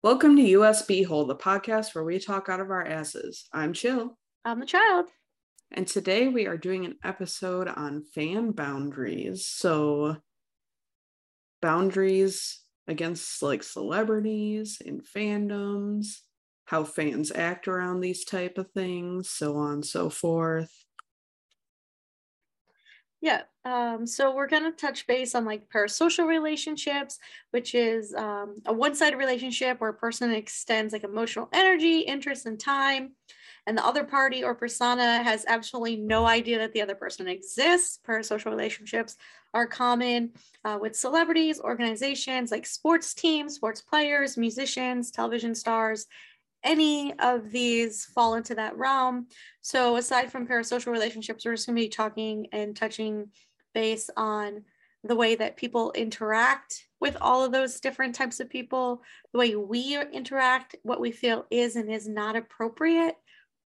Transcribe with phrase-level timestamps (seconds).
[0.00, 3.48] Welcome to USB Hole, the podcast where we talk out of our asses.
[3.52, 4.16] I'm Chill.
[4.44, 5.06] I'm the child.
[5.72, 9.48] And today we are doing an episode on fan boundaries.
[9.48, 10.18] So,
[11.60, 16.18] boundaries against like celebrities and fandoms,
[16.66, 20.70] how fans act around these type of things, so on and so forth.
[23.20, 23.42] Yeah.
[23.64, 27.18] Um, so we're going to touch base on like parasocial relationships,
[27.50, 32.46] which is um, a one sided relationship where a person extends like emotional energy, interest,
[32.46, 33.12] and time.
[33.66, 37.98] And the other party or persona has absolutely no idea that the other person exists.
[38.06, 39.16] Parasocial relationships
[39.52, 40.30] are common
[40.64, 46.06] uh, with celebrities, organizations like sports teams, sports players, musicians, television stars,
[46.64, 49.26] any of these fall into that realm.
[49.60, 53.30] So aside from parasocial relationships, we're just going to be talking and touching
[53.74, 54.64] base on
[55.04, 59.02] the way that people interact with all of those different types of people,
[59.32, 63.14] the way we interact, what we feel is and is not appropriate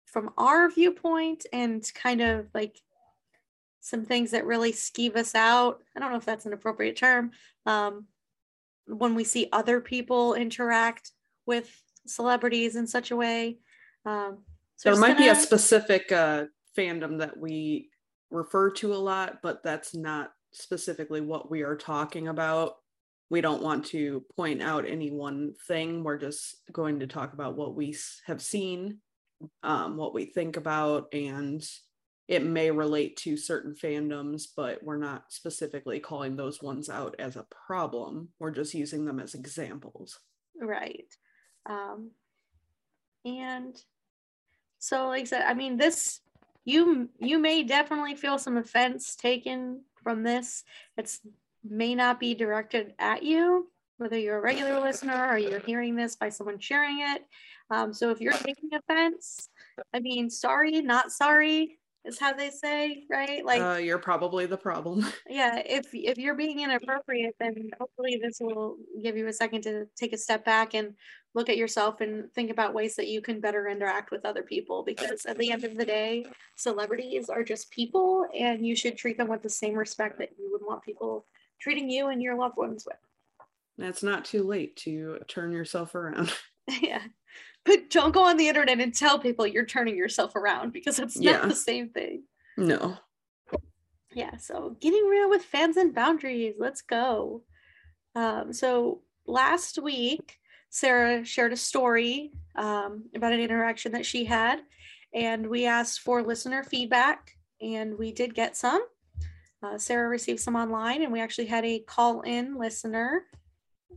[0.06, 2.78] from our viewpoint, and kind of like
[3.80, 5.82] some things that really skeeve us out.
[5.96, 7.32] I don't know if that's an appropriate term.
[7.66, 8.08] Um,
[8.88, 11.12] when we see other people interact
[11.46, 13.60] with celebrities in such a way.
[14.06, 14.40] Um,
[14.76, 15.20] so there might gonna...
[15.20, 16.46] be a specific uh,
[16.78, 17.90] fandom that we
[18.30, 22.76] refer to a lot, but that's not specifically what we are talking about.
[23.30, 26.04] We don't want to point out any one thing.
[26.04, 28.98] We're just going to talk about what we have seen,
[29.64, 31.64] um, what we think about, and
[32.28, 37.36] it may relate to certain fandoms, but we're not specifically calling those ones out as
[37.36, 38.30] a problem.
[38.40, 40.20] We're just using them as examples.
[40.60, 41.08] Right.
[41.66, 42.12] Um,
[43.26, 43.82] and
[44.80, 46.22] so, like I said, I mean, this
[46.66, 50.64] you you may definitely feel some offense taken from this.
[50.98, 51.20] It's
[51.64, 56.16] may not be directed at you, whether you're a regular listener or you're hearing this
[56.16, 57.22] by someone sharing it.
[57.70, 59.48] Um, so if you're taking offense,
[59.94, 63.46] I mean, sorry, not sorry is how they say, right?
[63.46, 65.06] Like uh, you're probably the problem.
[65.30, 69.86] Yeah, if if you're being inappropriate, then hopefully this will give you a second to
[69.96, 70.96] take a step back and
[71.34, 74.84] look at yourself and think about ways that you can better interact with other people
[74.84, 76.26] because at the end of the day,
[76.56, 80.50] celebrities are just people and you should treat them with the same respect that you
[80.52, 81.26] would want people
[81.60, 82.98] treating you and your loved ones with.
[83.88, 86.32] It's not too late to turn yourself around.
[86.82, 87.02] yeah
[87.64, 91.18] but don't go on the internet and tell people you're turning yourself around because it's
[91.18, 91.46] not yeah.
[91.46, 92.24] the same thing.
[92.58, 92.98] No.
[94.14, 96.56] Yeah, so getting real with fans and boundaries.
[96.58, 97.44] Let's go.
[98.16, 100.40] Um, so last week,
[100.72, 104.62] Sarah shared a story um, about an interaction that she had,
[105.14, 108.82] and we asked for listener feedback, and we did get some.
[109.62, 113.26] Uh, Sarah received some online, and we actually had a call in listener.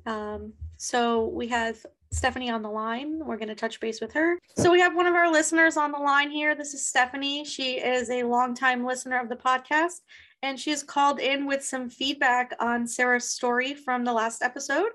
[0.05, 1.79] Um, so we have
[2.11, 3.25] Stephanie on the line.
[3.25, 4.37] We're going to touch base with her.
[4.57, 6.57] So we have one of our listeners on the line here.
[6.57, 7.45] This is Stephanie.
[7.45, 10.01] She is a longtime listener of the podcast,
[10.43, 14.91] and she has called in with some feedback on Sarah's story from the last episode.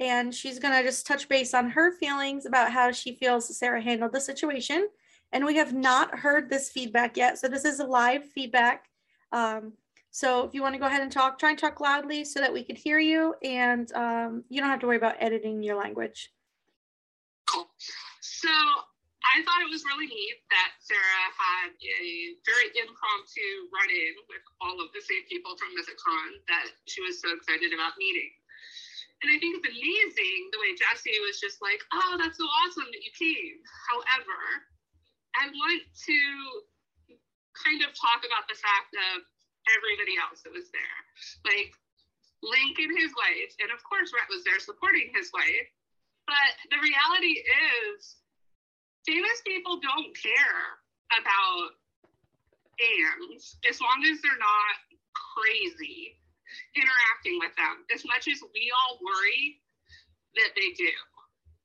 [0.00, 3.82] And she's going to just touch base on her feelings about how she feels Sarah
[3.82, 4.88] handled the situation.
[5.32, 7.38] And we have not heard this feedback yet.
[7.38, 8.86] So this is a live feedback.
[9.30, 9.74] Um,
[10.10, 12.52] so if you want to go ahead and talk, try and talk loudly so that
[12.52, 16.32] we could hear you and um, you don't have to worry about editing your language.
[17.46, 17.68] Cool.
[18.20, 24.12] So I thought it was really neat that Sarah had a very impromptu run in
[24.26, 28.34] with all of the same people from MythicCon that she was so excited about meeting.
[29.20, 32.88] And I think it's amazing the way Jessie was just like, oh, that's so awesome
[32.88, 33.60] that you came.
[33.92, 34.38] However,
[35.36, 36.20] I want to
[37.52, 39.20] kind of talk about the fact of
[39.76, 41.00] everybody else that was there.
[41.44, 41.76] Like
[42.40, 45.68] Link and his wife, and of course, Rhett was there supporting his wife
[46.30, 48.22] but the reality is,
[49.02, 50.78] famous people don't care
[51.10, 51.74] about
[52.78, 54.76] fans as long as they're not
[55.10, 56.19] crazy
[56.74, 59.60] interacting with them as much as we all worry
[60.36, 60.92] that they do.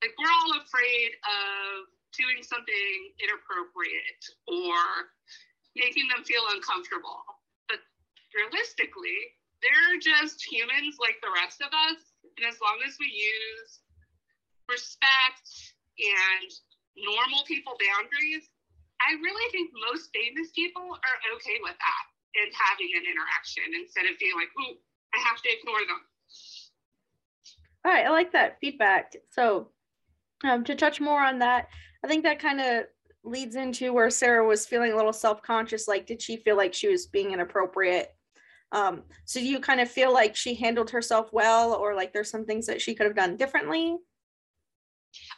[0.02, 5.12] Like, we're all afraid of doing something inappropriate or
[5.76, 7.24] making them feel uncomfortable.
[7.68, 7.84] But
[8.32, 12.00] realistically, they're just humans like the rest of us.
[12.38, 13.82] And as long as we use
[14.68, 16.50] respect and
[16.98, 18.48] normal people boundaries,
[19.04, 22.06] I really think most famous people are okay with that
[22.42, 24.78] and having an interaction instead of being like, "Ooh,
[25.14, 26.02] I have to ignore them."
[27.86, 29.16] All right, I like that feedback.
[29.30, 29.72] So,
[30.44, 31.70] um, to touch more on that,
[32.04, 32.86] I think that kind of
[33.24, 35.88] leads into where Sarah was feeling a little self conscious.
[35.88, 38.16] Like, did she feel like she was being inappropriate?
[38.72, 42.30] Um, so, do you kind of feel like she handled herself well, or like there's
[42.30, 43.98] some things that she could have done differently?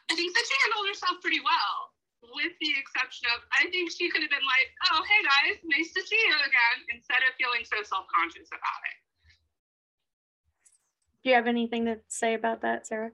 [0.10, 1.92] I think that she handled herself pretty well,
[2.36, 5.94] with the exception of I think she could have been like, "Oh, hey guys, nice
[5.94, 8.98] to see you again," instead of feeling so self-conscious about it.
[11.24, 13.12] Do you have anything to say about that, Sarah?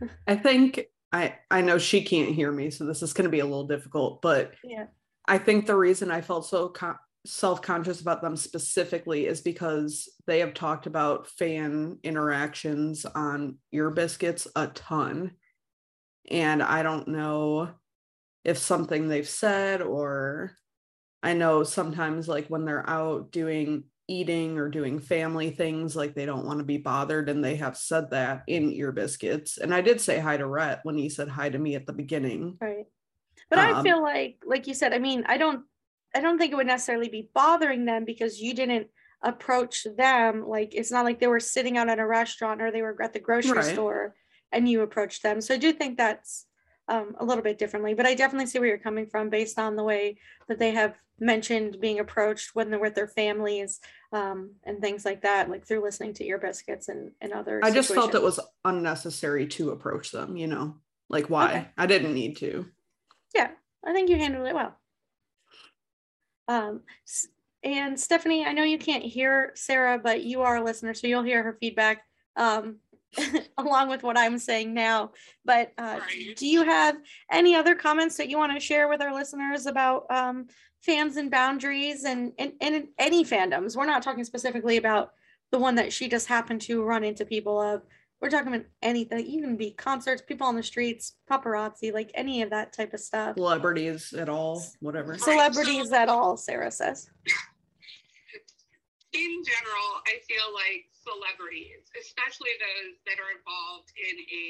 [0.26, 3.40] I think I I know she can't hear me, so this is going to be
[3.40, 4.86] a little difficult, but Yeah.
[5.26, 10.40] I think the reason I felt so con- self-conscious about them specifically is because they
[10.40, 15.32] have talked about fan interactions on ear biscuits a ton
[16.30, 17.70] and i don't know
[18.44, 20.52] if something they've said or
[21.22, 26.26] i know sometimes like when they're out doing eating or doing family things like they
[26.26, 29.80] don't want to be bothered and they have said that in ear biscuits and i
[29.80, 32.86] did say hi to rhett when he said hi to me at the beginning Right.
[33.50, 35.64] But I Um, feel like, like you said, I mean, I don't,
[36.14, 38.88] I don't think it would necessarily be bothering them because you didn't
[39.22, 40.46] approach them.
[40.46, 43.12] Like, it's not like they were sitting out at a restaurant or they were at
[43.12, 43.74] the grocery Right.
[43.74, 44.14] store
[44.52, 45.40] and you approached them.
[45.40, 46.46] So I do think that's
[46.88, 49.76] um, a little bit differently, but I definitely see where you're coming from based on
[49.76, 53.80] the way that they have mentioned being approached when they're with their families
[54.12, 57.60] um, and things like that, like through listening to ear biscuits and, and other.
[57.62, 60.74] i just felt it was unnecessary to approach them you know
[61.08, 61.68] like why Okay.
[61.78, 62.66] i didn't need to
[63.34, 63.50] Yeah,
[63.84, 64.76] I think you handled it well.
[66.48, 66.82] Um,
[67.62, 71.22] and Stephanie, I know you can't hear Sarah, but you are a listener, so you'll
[71.22, 72.02] hear her feedback
[72.36, 72.76] um,
[73.58, 75.12] along with what I'm saying now.
[75.44, 76.36] But uh, Right.
[76.36, 76.96] do you have
[77.30, 80.46] any other comments that you want to share with our listeners about um,
[80.82, 83.76] fans and boundaries and, and, and any fandoms?
[83.76, 85.12] We're not talking specifically about
[85.52, 87.82] the one that she just happened to run into people of.
[88.20, 92.50] We're talking about anything, even be concerts, people on the streets, paparazzi, like any of
[92.50, 93.36] that type of stuff.
[93.36, 97.10] celebrities at all whatever Celebrities at all, Sarah says.
[99.14, 104.46] in general, I feel like celebrities, especially those that are involved in a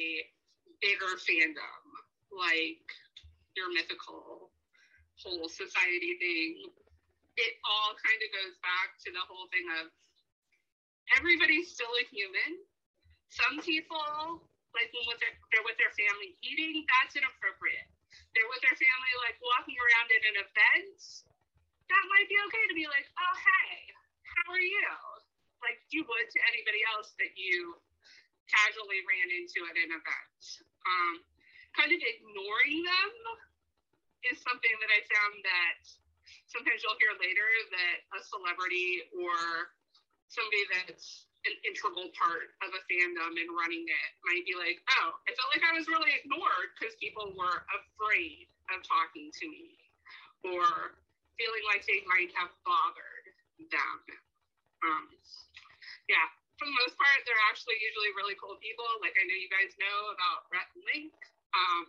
[0.80, 1.84] bigger fandom,
[2.32, 2.82] like
[3.54, 4.50] your mythical
[5.20, 6.52] whole society thing,
[7.36, 9.92] it all kind of goes back to the whole thing of
[11.18, 12.64] everybody's still a human.
[13.28, 14.40] Some people,
[14.72, 17.90] like when they're with their family eating, that's inappropriate.
[18.32, 20.98] They're with their family, like walking around at an event,
[21.90, 23.92] that might be okay to be like, oh, hey,
[24.36, 24.90] how are you?
[25.62, 27.78] Like you would to anybody else that you
[28.50, 30.42] casually ran into at an event.
[30.84, 31.14] Um,
[31.72, 33.12] kind of ignoring them
[34.28, 35.80] is something that I found that
[36.48, 39.36] sometimes you'll hear later that a celebrity or
[40.28, 45.12] somebody that's an integral part of a fandom and running it might be like, oh,
[45.28, 49.76] I felt like I was really ignored because people were afraid of talking to me
[50.48, 50.96] or
[51.36, 53.26] feeling like they might have bothered
[53.68, 54.23] them.
[54.84, 55.08] Um,
[56.12, 56.28] yeah,
[56.60, 58.86] for the most part, they're actually usually really cool people.
[59.00, 61.16] Like I know you guys know about Rhett and Link.
[61.56, 61.84] Um,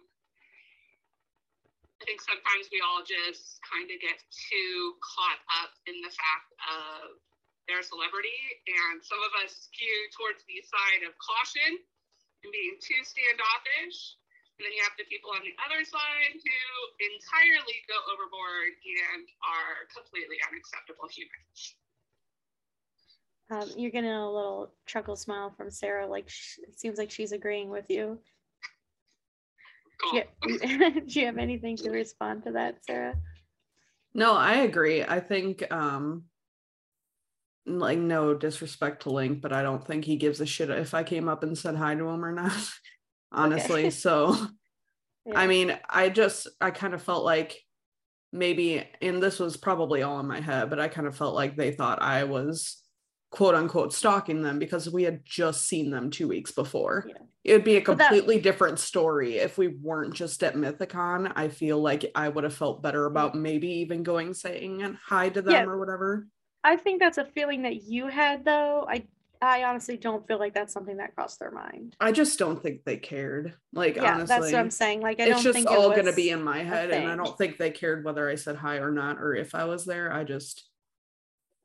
[1.99, 6.49] I think sometimes we all just kind of get too caught up in the fact
[6.67, 7.17] of
[7.65, 8.35] their celebrity,
[8.69, 11.81] and some of us skew towards the side of caution
[12.45, 14.21] and being too standoffish.
[14.55, 16.59] And then you have the people on the other side who
[17.01, 21.75] entirely go overboard and are completely unacceptable humans.
[23.51, 27.31] Um, you're getting a little chuckle smile from Sarah, like sh- it seems like she's
[27.31, 28.19] agreeing with you.
[30.01, 30.23] Cool.
[30.43, 30.89] Yeah.
[31.07, 33.15] Do you have anything to respond to that, Sarah?
[34.13, 35.03] No, I agree.
[35.03, 36.23] I think um
[37.67, 41.03] like no disrespect to Link, but I don't think he gives a shit if I
[41.03, 42.53] came up and said hi to him or not.
[43.31, 43.89] Honestly.
[43.91, 44.35] So
[45.33, 47.59] I mean, I just I kind of felt like
[48.31, 51.55] maybe and this was probably all in my head, but I kind of felt like
[51.55, 52.81] they thought I was
[53.31, 57.05] quote unquote stalking them because we had just seen them two weeks before.
[57.07, 57.15] Yeah.
[57.43, 61.31] It would be a But that- completely different story if we weren't just at Mythicon.
[61.35, 65.41] I feel like I would have felt better about maybe even going saying hi to
[65.41, 65.65] them Yeah.
[65.65, 66.27] or whatever.
[66.63, 68.85] I think that's a feeling that you had, though.
[68.89, 69.05] I
[69.41, 71.95] I honestly don't feel like that's something that crossed their mind.
[71.99, 73.53] I just don't think they cared.
[73.73, 75.01] Like yeah, honestly, that's what I'm saying.
[75.01, 77.15] Like, I it's don't just think all it gonna be in my head, and I
[77.17, 80.11] don't think they cared whether I said hi or not, or if I was there.
[80.11, 80.67] I just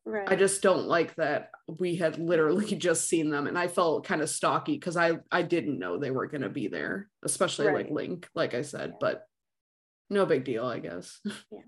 [0.05, 0.29] right.
[0.29, 4.23] I just don't like that we had literally just seen them and I felt kind
[4.23, 8.29] of stocky because I I didn't know they were gonna be there, especially like Link,
[8.35, 8.97] like I said, Yeah.
[9.01, 9.27] but
[10.09, 11.21] no big deal, I guess.
[11.51, 11.59] Yeah.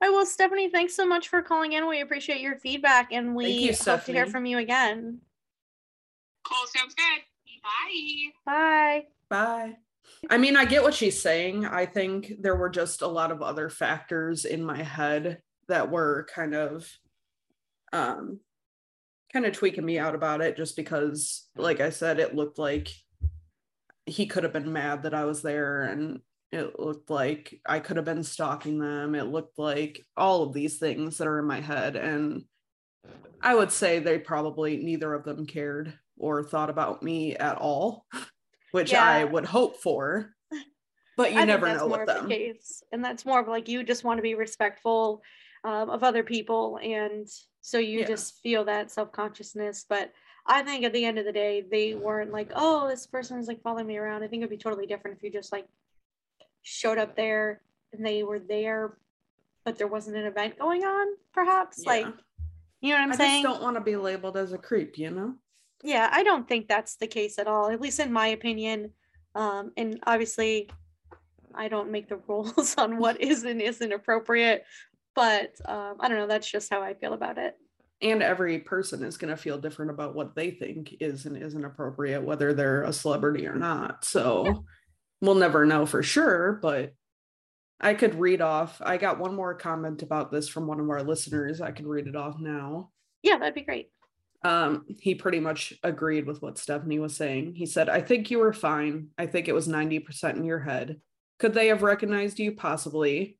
[0.00, 1.86] All right, well, Stephanie, thanks so much for calling in.
[1.86, 5.20] We appreciate your feedback, and we you, hope to hear from you again.
[6.44, 7.20] Cool, sounds good.
[7.62, 8.32] Bye.
[8.44, 9.04] Bye.
[9.28, 9.76] Bye.
[10.28, 11.66] I mean, I get what she's saying.
[11.66, 16.26] I think there were just a lot of other factors in my head that were
[16.34, 16.90] kind of
[17.92, 18.40] um
[19.32, 22.88] kind of tweaking me out about it just because like I said it looked like
[24.06, 26.20] he could have been mad that I was there and
[26.50, 29.14] it looked like I could have been stalking them.
[29.14, 31.96] It looked like all of these things that are in my head.
[31.96, 32.44] And
[33.40, 38.04] I would say they probably neither of them cared or thought about me at all,
[38.72, 39.02] which Yeah.
[39.02, 40.34] I would hope for.
[41.16, 42.28] But you I never know with the them.
[42.28, 42.82] case.
[42.92, 45.22] And that's more of like you just want to be respectful
[45.64, 46.78] um, of other people.
[46.82, 47.26] And
[47.62, 48.06] so you Yeah.
[48.06, 49.86] just feel that self consciousness.
[49.88, 50.12] But
[50.46, 53.46] I think at the end of the day, they weren't like, oh, this person is
[53.48, 54.22] like following me around.
[54.22, 55.66] I think it'd be totally different if you just like
[56.62, 58.98] showed up there and they were there,
[59.64, 61.86] but there wasn't an event going on, perhaps.
[61.86, 62.06] Like,
[62.80, 63.42] you know what I'm I saying?
[63.44, 65.34] just don't want to be labeled as a creep, you know?
[65.84, 68.92] yeah i don't think that's the case at all at least in my opinion
[69.34, 70.70] um, and obviously
[71.56, 74.64] i don't make the rules on what is and isn't appropriate
[75.14, 77.56] but um, i don't know that's just how i feel about it.
[78.00, 81.64] And every person is going to feel different about what they think is and isn't
[81.64, 84.64] appropriate whether they're a celebrity or not so
[85.20, 86.94] we'll never know for sure but
[87.80, 91.02] i could read off i got one more comment about this from one of our
[91.02, 92.90] listeners i could read it off now.
[93.22, 93.90] Yeah that'd be great.
[94.42, 97.54] Um he pretty much agreed with what stephanie was saying.
[97.54, 99.08] He said i think you were fine.
[99.16, 101.00] I think it was 90% in your head.
[101.38, 102.52] Could they have recognized you?
[102.52, 103.38] Possibly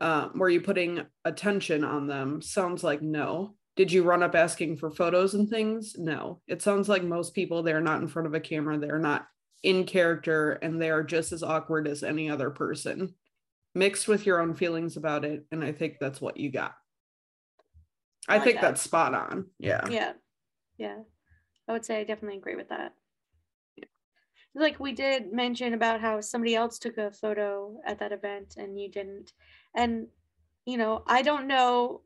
[0.00, 2.40] uh, were you putting attention on them?
[2.42, 3.54] Sounds like no.
[3.76, 5.96] Did you run up asking for photos and things?
[5.96, 6.40] No.
[6.46, 9.26] It sounds like most people they're not in front of a camera they're not
[9.62, 13.14] in character and they are just as awkward as any other person.
[13.74, 16.74] Mixed with your own feelings about it and i think that's what you got.
[18.28, 18.62] I i, like think that.
[18.62, 19.46] that's spot on.
[19.58, 19.88] Yeah.
[19.88, 20.12] Yeah.
[20.76, 20.98] Yeah.
[21.68, 22.92] I would say i definitely agree with that.
[24.54, 28.78] Like we did mention about how somebody else took a photo at that event and
[28.78, 29.32] you didn't
[29.74, 30.06] and
[30.66, 32.00] you know i don't know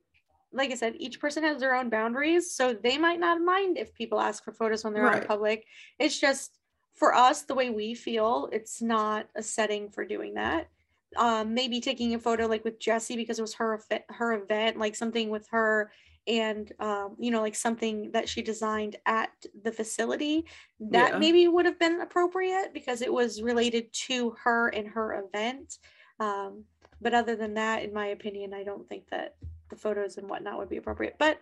[0.52, 3.92] like i said each person has their own boundaries so they might not mind if
[3.94, 5.66] people ask for photos when they're out in public.
[5.98, 6.58] It's just
[6.94, 10.68] for us the way we feel it's not a setting for doing that.
[11.16, 14.94] Um maybe taking a photo like with Jessie because it was her her event like
[14.96, 15.90] something with her
[16.26, 19.30] and um you know like something that she designed at
[19.62, 20.46] the facility
[20.80, 21.18] that Yeah.
[21.18, 25.78] maybe would have been appropriate because it was related to her and her event.
[26.18, 26.64] Um
[27.00, 29.36] but other than that in my opinion i don't think that
[29.70, 31.16] the photos and whatnot would be appropriate.
[31.18, 31.40] But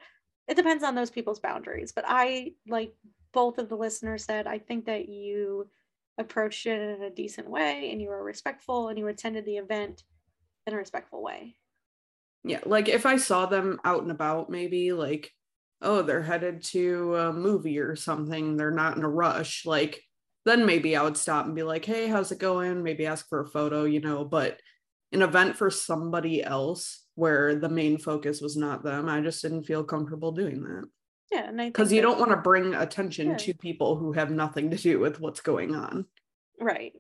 [0.48, 1.92] it depends on those people's boundaries.
[1.92, 2.94] But i like
[3.32, 5.68] both of the listeners said i think that you
[6.18, 10.04] approached it in a decent way and you were respectful and you attended the event
[10.66, 11.56] in a respectful way.
[12.44, 15.32] Yeah, like if I saw them out and about, maybe like,
[15.82, 20.00] oh, they're headed to a movie or something, they're not in a rush, like,
[20.44, 22.82] then maybe I would stop and be like, hey, how's it going?
[22.82, 24.60] Maybe ask for a photo, you know, but
[25.14, 29.62] an event for somebody else where the main focus was not them, I just didn't
[29.64, 30.84] feel comfortable doing that.
[31.30, 33.36] yeah Because you don't want to bring attention Yeah.
[33.36, 36.06] to people who have nothing to do with what's going on.
[36.60, 36.92] Right.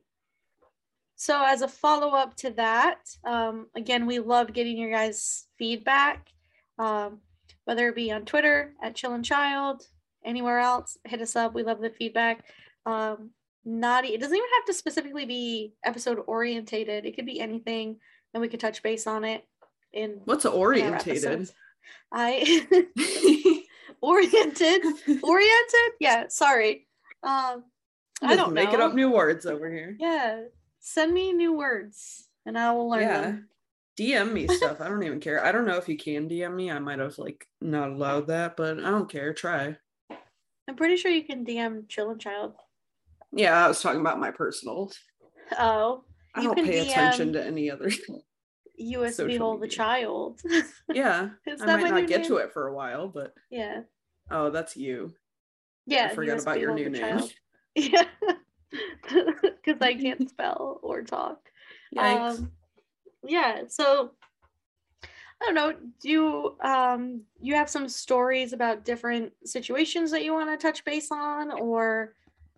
[1.16, 6.28] So, as a follow up to that, um, again, we love getting your guys' feedback,
[6.78, 7.20] um,
[7.64, 9.86] whether it be on Twitter at Chill and Child,
[10.24, 10.98] anywhere else.
[11.04, 11.54] Hit us up.
[11.54, 12.44] We love the feedback.
[12.84, 13.30] Um,
[13.64, 17.06] not it doesn't even have to specifically be episode orientated.
[17.06, 17.96] It could be anything,
[18.32, 19.46] and we could touch base on it
[19.92, 21.50] in What's orientated?
[22.12, 22.40] I
[24.00, 24.82] oriented,
[25.22, 25.92] oriented.
[26.00, 26.86] Yeah, sorry.
[27.22, 27.64] Um,
[28.22, 28.86] I don't make know.
[28.86, 29.96] up new words over here.
[29.98, 30.42] Yeah.
[30.80, 33.48] Send me new words and I will learn yeah them.
[33.98, 36.70] dm me stuff i don't even care i don't know if you can dm me
[36.70, 39.76] i might have like not allowed that but i don't care try
[40.66, 42.54] I'm pretty sure you can DM Chill and Child.
[43.36, 44.96] Yeah i was talking about my personals
[45.58, 47.90] Oh, i don't pay attention to any other
[48.80, 49.68] USB Hole the.
[49.68, 50.40] Child.
[50.92, 52.28] yeah i might not get name?
[52.28, 53.82] to it for a while but Yeah.
[54.30, 55.12] oh that's you
[55.86, 56.08] Yeah.
[56.10, 57.20] i forgot about your new name
[57.76, 58.04] Yeah.
[59.02, 61.38] Because I can't spell or talk.
[61.96, 62.38] Yikes.
[62.38, 62.50] Um,
[63.26, 63.62] yeah.
[63.68, 64.12] So
[65.02, 65.74] I don't know.
[66.00, 70.84] Do you um you have some stories about different situations that you want to touch
[70.84, 72.14] base on, or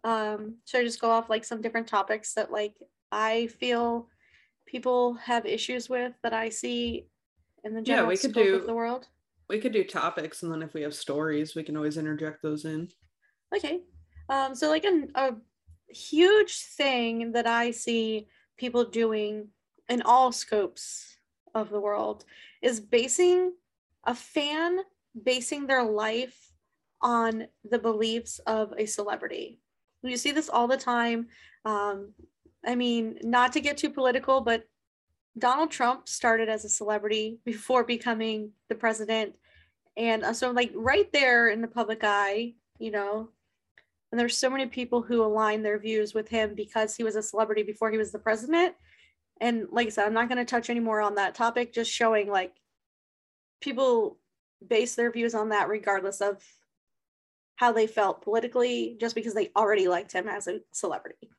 [0.06, 2.74] um should I just go off like some different topics that like
[3.12, 4.08] I feel
[4.66, 7.08] people have issues with that I see
[7.64, 9.08] in the Yeah, general we could scope do- of the world?
[9.48, 12.64] we could do topics and then if we have stories we can always interject those
[12.64, 12.88] in
[13.54, 13.82] Okay.
[14.28, 15.34] Um, so like an, a
[15.88, 19.48] huge thing that I see people doing
[19.88, 21.16] in all scopes
[21.54, 22.24] of the world
[22.60, 23.52] is basing
[24.04, 24.80] a fan
[25.24, 26.52] basing their life
[27.00, 29.60] on the beliefs of a celebrity.
[30.08, 31.28] You see this all the time.
[31.64, 32.12] Um,
[32.64, 34.68] I mean, not to get too political, but
[35.38, 39.34] Donald Trump started as a celebrity before becoming the president.
[39.96, 43.30] And uh, so, like, right there in the public eye, you know,
[44.10, 47.22] And there's so many people who align their views with him because he was a
[47.22, 48.74] celebrity before he was the president.
[49.40, 51.90] And like I said, I'm not going to touch any more on that topic, just
[51.90, 52.54] showing like
[53.60, 54.18] people
[54.66, 56.42] base their views on that regardless of
[57.56, 61.30] how they felt politically, just because they already liked him as a celebrity.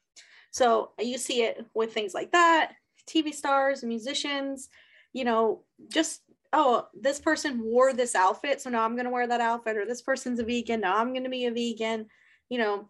[0.52, 2.74] So you see it with things like that
[3.08, 4.70] TV stars, musicians,
[5.14, 6.22] you know, just
[6.54, 9.86] oh, this person wore this outfit, so now I'm going to wear that outfit, or
[9.86, 12.08] this person's a vegan, now I'm going to be a vegan,
[12.50, 12.90] you know,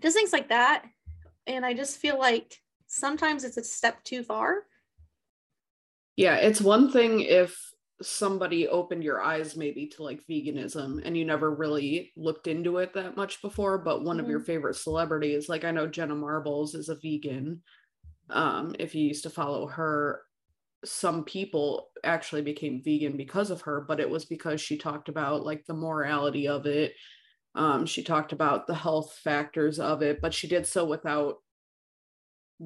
[0.00, 0.84] just things like that.
[1.46, 4.64] And I just feel like sometimes it's a step too far.
[6.16, 7.71] Yeah, it's one thing if
[8.02, 12.94] somebody opened your eyes maybe to like veganism and you never really looked into it
[12.94, 14.24] that much before, but one mm-hmm.
[14.24, 14.46] of your mm-hmm.
[14.46, 17.62] favorite celebrities, like I know Jenna Marbles is a vegan.
[18.30, 20.22] Um, if you used to follow her,
[20.84, 25.46] some people actually became vegan because of her, but it was because she talked about
[25.46, 26.94] like the morality of it.
[27.54, 31.36] Um, she talked about the health factors of it, but she did so without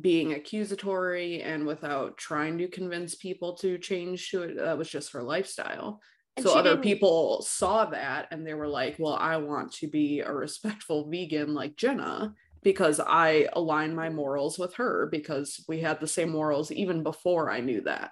[0.00, 4.57] being accusatory and without trying to convince people to change to it.
[4.57, 6.00] That was just her lifestyle.
[6.37, 6.83] And so other didn't...
[6.83, 11.55] people saw that and they were like, well, I want to be a respectful vegan
[11.55, 16.71] like Jenna because I align my morals with her because we had the same morals
[16.73, 18.11] even before I knew that.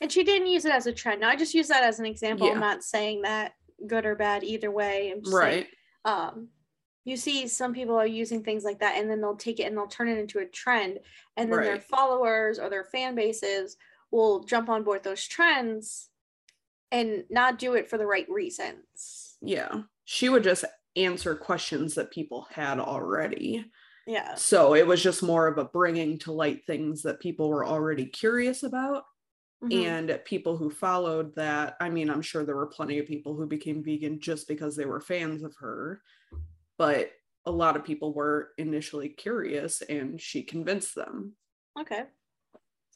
[0.00, 1.20] And she didn't use it as a trend.
[1.20, 2.46] Now, I just use that as an example.
[2.46, 2.54] Yeah.
[2.54, 3.52] I'm not saying that
[3.86, 5.14] good or bad either way.
[5.26, 5.52] right.
[5.52, 5.66] Saying,
[6.04, 6.48] um,
[7.08, 9.76] you see some people are using things like that and then they'll take it and
[9.76, 10.98] they'll turn it into a trend.
[11.36, 11.64] And then right.
[11.64, 13.76] their followers or their fan bases
[14.10, 16.10] will jump on board those trends
[16.92, 19.36] and not do it for the right reasons.
[19.40, 19.82] Yeah.
[20.04, 20.64] She would just
[20.96, 23.64] answer questions that people had already.
[24.06, 24.34] Yeah.
[24.34, 28.06] So it was just more of a bringing to light things that people were already
[28.06, 29.04] curious about.
[29.62, 29.86] Mm-hmm.
[29.86, 33.46] And people who followed that, I mean, I'm sure there were plenty of people who
[33.46, 36.00] became vegan just because they were fans of her,
[36.78, 37.10] but
[37.44, 41.32] a lot of people were initially curious and she convinced them.
[41.78, 42.04] Okay.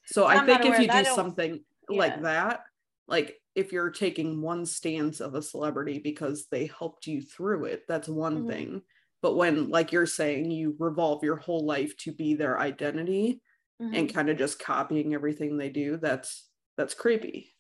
[0.07, 1.61] So I think if you do something
[1.91, 1.99] yeah.
[1.99, 2.65] like that,
[3.09, 7.85] like if you're taking one stance of a celebrity because they helped you through it,
[7.89, 8.49] that's one mm-hmm.
[8.49, 8.83] thing.
[9.21, 13.41] But when, like you're saying, you revolve your whole life to be their identity
[13.81, 13.95] mm-hmm.
[13.95, 17.55] and kind of just copying everything they do, that's that's creepy.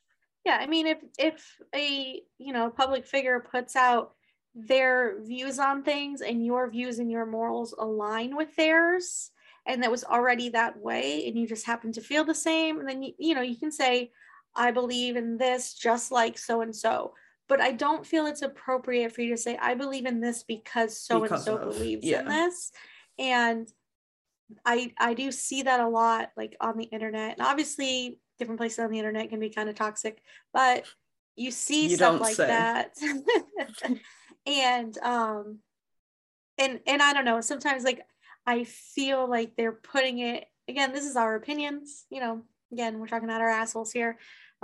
[0.44, 4.14] Yeah, I mean, if if a you know public figure puts out
[4.54, 9.30] their views on things and your views and your morals align with theirs,
[9.66, 12.88] and that was already that way, and you just happen to feel the same, and
[12.88, 14.10] then you, you know you can say,
[14.54, 17.14] I believe in this just like so and so.
[17.48, 20.96] But I don't feel it's appropriate for you to say, I believe in this because
[20.96, 22.20] so and so believes yeah.
[22.20, 22.72] in this.
[23.18, 23.68] And
[24.64, 27.38] I I do see that a lot like on the internet.
[27.38, 30.84] And obviously different places on the internet can be kind of toxic, but
[31.36, 32.46] you see you stuff like say.
[32.46, 32.94] that.
[34.46, 35.58] and um
[36.58, 38.00] and and I don't know, sometimes like
[38.46, 43.06] I feel like they're putting it again, this is our opinions, you know, again, we're
[43.08, 44.18] talking about our assholes here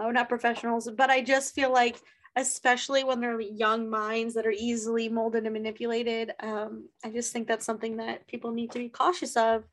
[0.07, 2.01] we're not professionals, but I just feel like,
[2.37, 7.49] especially when they're young minds that are easily molded and manipulated, um, I just think
[7.49, 9.65] that's something that people need to be cautious of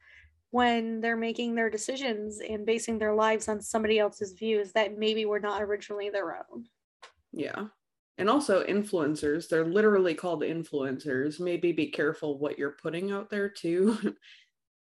[0.50, 5.26] when they're making their decisions and basing their lives on somebody else's views that maybe
[5.26, 6.66] were not originally their own.
[7.32, 7.66] Yeah.
[8.18, 11.40] And also influencers, they're literally called influencers.
[11.40, 14.16] Maybe be careful what you're putting out there too.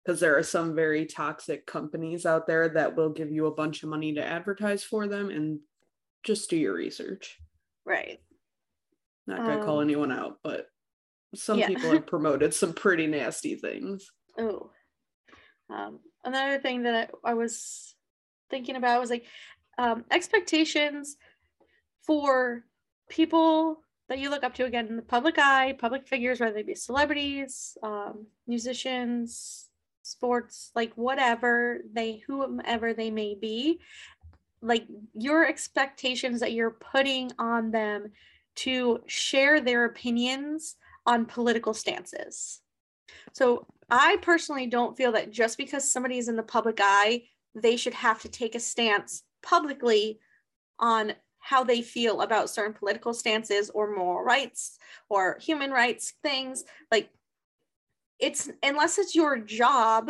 [0.03, 3.83] because there are some very toxic companies out there that will give you a bunch
[3.83, 5.59] of money to advertise for them and
[6.23, 7.39] just do your research.
[7.85, 8.19] Right.
[9.27, 10.67] Not gonna um, call anyone out, but
[11.35, 11.67] some yeah.
[11.67, 14.11] people have promoted some pretty nasty things.
[14.37, 14.71] Oh.
[15.69, 17.95] Um, another thing that I, I was
[18.49, 19.25] thinking about was like
[19.77, 21.15] um, expectations
[22.05, 22.65] for
[23.13, 26.63] people that you look up to again in the public eye, public figures, whether they
[26.63, 29.69] be celebrities, um, musicians,
[30.01, 33.79] sports, like whatever they, whomever they may be,
[34.61, 38.11] like your expectations that you're putting on them
[38.55, 42.61] to share their opinions on political stances.
[43.31, 47.23] So I personally don't feel that just because somebody is in the public eye,
[47.53, 50.19] they should have to take a stance publicly
[50.79, 54.79] on how they feel about certain political stances or moral rights
[55.09, 56.63] or human rights things.
[56.89, 57.09] Like
[58.17, 60.09] it's unless it's your job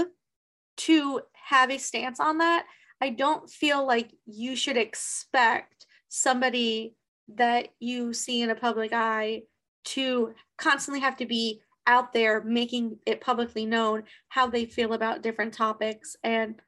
[0.78, 2.66] to have a stance on that,
[3.02, 6.96] I don't feel like you should expect somebody
[7.36, 9.42] that you see in a public eye
[9.86, 15.24] to constantly have to be out there making it publicly known how they feel about
[15.24, 16.62] different topics and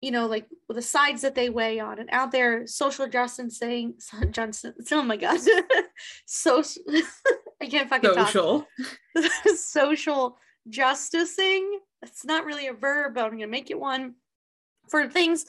[0.00, 3.94] you know like the sides that they weigh on and out there social justice saying
[4.30, 5.38] Johnson oh my god
[6.26, 6.62] so
[7.62, 8.66] I can't fucking Social.
[9.14, 9.26] talk.
[9.54, 11.80] social justicing.
[12.02, 14.14] It's not really a verb, but I'm gonna make it one
[14.88, 15.44] for things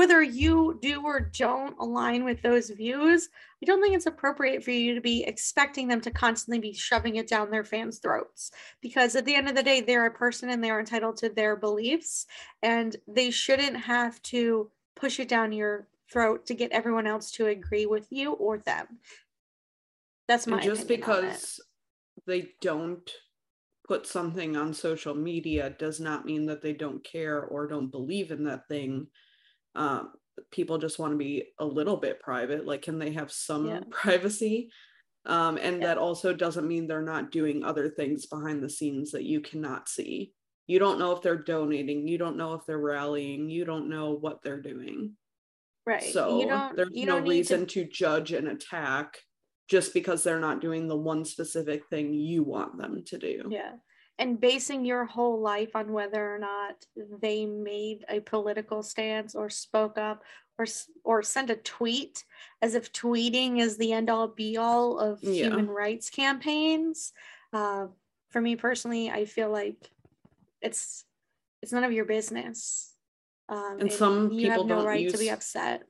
[0.00, 3.28] whether you do or don't align with those views,
[3.62, 7.16] I don't think it's appropriate for you to be expecting them to constantly be shoving
[7.16, 8.50] it down their fans' throats.
[8.80, 11.54] Because at the end of the day, they're a person and they're entitled to their
[11.54, 12.26] beliefs,
[12.62, 17.48] and they shouldn't have to push it down your throat to get everyone else to
[17.48, 18.86] agree with you or them.
[20.28, 21.20] That's my and just opinion on it.
[21.26, 21.60] because
[22.26, 23.10] they don't
[23.86, 28.30] put something on social media does not mean that they don't care or don't believe
[28.30, 29.06] in that thing
[29.74, 30.12] um,
[30.50, 33.80] people just want to be a little bit private like can they have some Yeah.
[33.90, 34.70] privacy
[35.26, 35.88] um, and Yeah.
[35.88, 39.88] that also doesn't mean they're not doing other things behind the scenes that you cannot
[39.88, 40.32] see
[40.66, 44.12] you don't know if they're donating you don't know if they're rallying you don't know
[44.12, 45.16] what they're doing
[45.86, 46.02] right.
[46.02, 49.18] so you don't, there's you no don't reason to to judge and attack
[49.68, 53.72] just because they're not doing the one specific thing you want them to do Yeah.
[54.20, 56.84] And basing your whole life on whether or not
[57.20, 60.22] they made a political stance or spoke up
[60.58, 60.66] or
[61.04, 62.22] or sent a tweet
[62.60, 65.46] as if tweeting is the end all be all of Yeah.
[65.46, 67.14] human rights campaigns.
[67.50, 67.86] Uh,
[68.28, 69.90] for me personally, I feel like
[70.60, 71.06] it's
[71.62, 72.94] it's none of your business.
[73.48, 75.84] Um, And some you have people no don't right to be upset.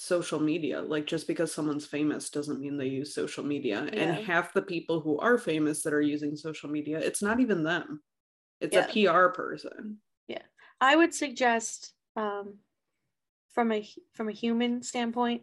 [0.00, 4.00] Social media like just because someone's famous doesn't mean they use social media Yeah.
[4.04, 7.64] and half the people who are famous that are using social media it's not even
[7.64, 8.00] them
[8.60, 8.86] it's Yeah.
[8.86, 10.42] a pr person Yeah.
[10.80, 12.58] I would suggest um,
[13.54, 13.84] from a
[14.14, 15.42] from a human standpoint,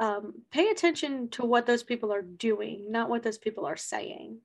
[0.00, 4.40] um, pay attention to what those people are doing, not what those people are saying.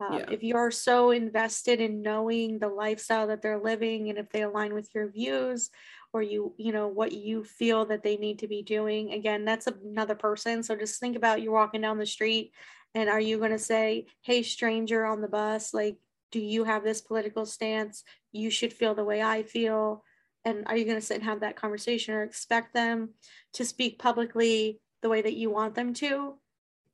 [0.00, 0.26] Um, Yeah.
[0.30, 4.74] If you're so invested in knowing the lifestyle that they're living, and if they align
[4.74, 5.70] with your views,
[6.14, 9.66] or you you know what you feel that they need to be doing, again, that's
[9.66, 10.62] another person.
[10.62, 12.52] So just think about you're walking down the street,
[12.94, 15.98] and are you going to say, "Hey, stranger on the bus, like"?
[16.30, 18.02] Do you have this political stance?
[18.34, 20.04] you should feel the way I feel.
[20.44, 23.10] And are you going to sit and have that conversation or expect them
[23.54, 26.34] to speak publicly the way that you want them to?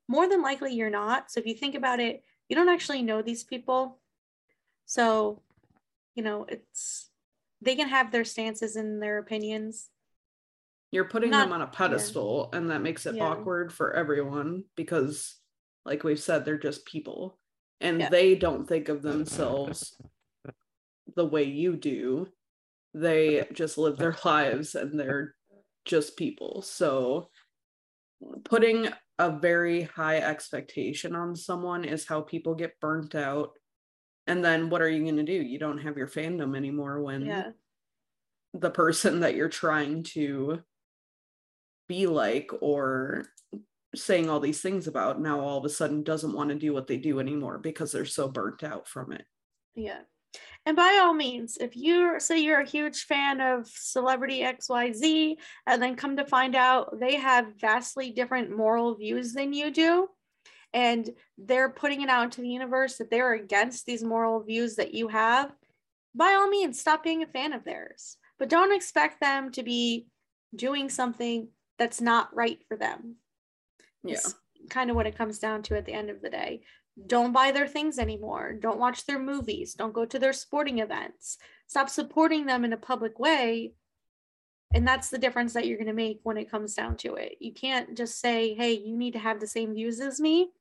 [0.07, 1.31] More than likely, you're not.
[1.31, 3.99] So if you think about it, you don't actually know these people.
[4.85, 5.41] So,
[6.15, 7.09] you know, it's
[7.61, 9.89] they can have their stances and their opinions.
[10.93, 13.23] you're putting Not- them on a pedestal and that makes it Yeah.
[13.29, 15.39] awkward for everyone because
[15.85, 17.39] like we've said they're just people
[17.79, 18.09] and Yeah.
[18.09, 19.97] they don't think of themselves
[21.15, 22.27] the way you do
[22.93, 25.33] they just live their lives and they're
[25.85, 27.29] just people so
[28.43, 33.57] putting a very high expectation on someone is how people get burnt out
[34.31, 37.25] and then what are you going to do you don't have your fandom anymore when
[37.25, 37.51] Yeah.
[38.53, 40.63] the person that you're trying to
[41.89, 43.25] be like or
[43.93, 46.87] saying all these things about now all of a sudden doesn't want to do what
[46.87, 49.25] they do anymore because they're so burnt out from it
[49.75, 49.99] Yeah.
[50.65, 55.35] And by all means, if you say you're a huge fan of celebrity XYZ
[55.67, 60.07] and then come to find out they have vastly different moral views than you do,
[60.73, 64.93] and they're putting it out into the universe that they're against these moral views that
[64.93, 65.51] you have,
[66.15, 68.17] by all means, stop being a fan of theirs.
[68.39, 70.07] But don't expect them to be
[70.55, 73.15] doing something that's not right for them.
[74.03, 74.35] yeah It's
[74.69, 76.61] kind of what it comes down to at the end of the day.
[77.07, 78.53] Don't buy their things anymore.
[78.53, 79.73] Don't watch their movies.
[79.73, 81.37] Don't go to their sporting events.
[81.67, 83.73] Stop supporting them in a public way.
[84.73, 87.35] And that's the difference that you're going to make when it comes down to it.
[87.39, 90.51] You can't just say, hey, you need to have the same views as me.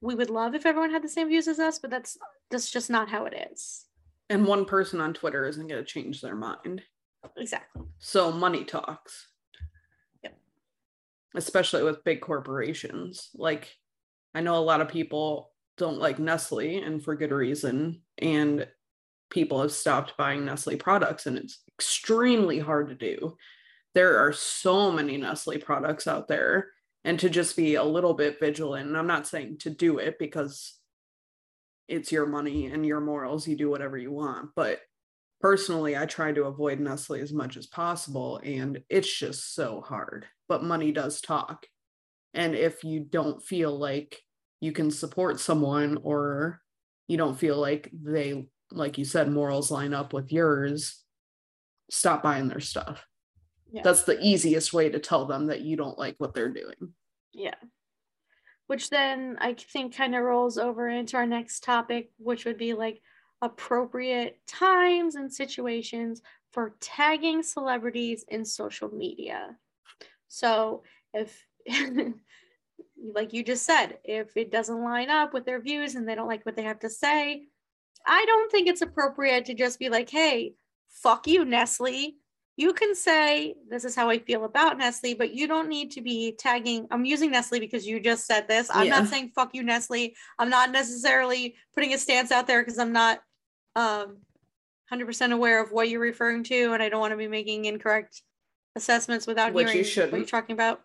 [0.00, 2.18] We would love if everyone had the same views as us, but that's
[2.50, 3.86] that's just not how it is.
[4.30, 6.82] and one person on twitter isn't going to change their mind
[7.36, 7.82] Exactly.
[7.98, 9.28] so money talks
[10.22, 10.36] Yep.
[11.34, 13.74] especially with big corporations like
[14.34, 18.66] i know a lot of people don't like nestle and for good reason and
[19.30, 23.36] people have stopped buying nestle products and it's extremely hard to do
[23.94, 26.68] there are so many nestle products out there
[27.04, 28.88] and to just be a little bit vigilant.
[28.88, 30.78] And i'm not saying to do it because
[31.88, 34.50] it's your money and your morals you do whatever you want.
[34.54, 34.80] But
[35.40, 40.26] personally i try to avoid nestle as much as possible and it's just so hard.
[40.48, 41.66] But money does talk.
[42.34, 44.18] And if you don't feel like
[44.60, 46.62] you can support someone or
[47.08, 51.02] you don't feel like they like you said morals line up with yours
[51.90, 53.04] stop buying their stuff
[53.72, 53.82] Yeah.
[53.82, 56.94] that's the easiest way to tell them that you don't like what they're doing
[57.32, 57.54] Yeah.
[58.66, 62.74] Which then I think kind of rolls over into our next topic, which would be
[62.74, 63.02] like
[63.42, 69.56] appropriate times and situations for tagging celebrities in social media.
[70.28, 71.44] So if
[73.14, 76.28] like you just said, if it doesn't line up with their views and they don't
[76.28, 77.46] like what they have to say,
[78.06, 80.54] I don't think it's appropriate to just be like, hey,
[80.88, 82.16] fuck you, Nestle.
[82.56, 86.02] You can say, this is how I feel about Nestle, but you don't need to
[86.02, 86.86] be tagging.
[86.90, 88.70] I'm using Nestle because you just said this.
[88.72, 89.00] I'm Yeah.
[89.00, 90.14] not saying fuck you, Nestle.
[90.38, 93.22] I'm not necessarily putting a stance out there because I'm not
[93.74, 94.18] um,
[94.92, 96.72] 100% aware of what you're referring to.
[96.74, 98.20] And I don't want to be making incorrect
[98.76, 100.82] assessments without Which you hearing what you're talking about.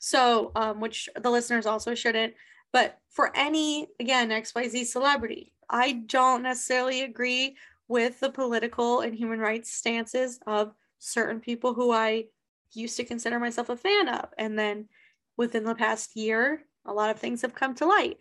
[0.00, 2.34] So, um, which the listeners also shouldn't.
[2.72, 7.56] But for any, again, XYZ celebrity, I don't necessarily agree
[7.88, 12.26] with the political and human rights stances of certain people who I
[12.72, 14.28] used to consider myself a fan of.
[14.38, 14.86] And then
[15.36, 18.18] within the past year, a lot of things have come to light.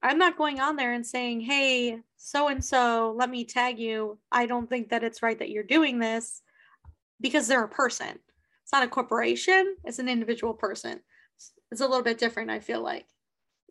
[0.00, 4.18] I'm not going on there and saying, hey, so and so, let me tag you.
[4.30, 6.42] I don't think that it's right that you're doing this
[7.20, 8.18] because they're a person.
[8.62, 11.00] It's not a corporation, it's an individual person.
[11.72, 13.06] It's a little bit different, I feel like.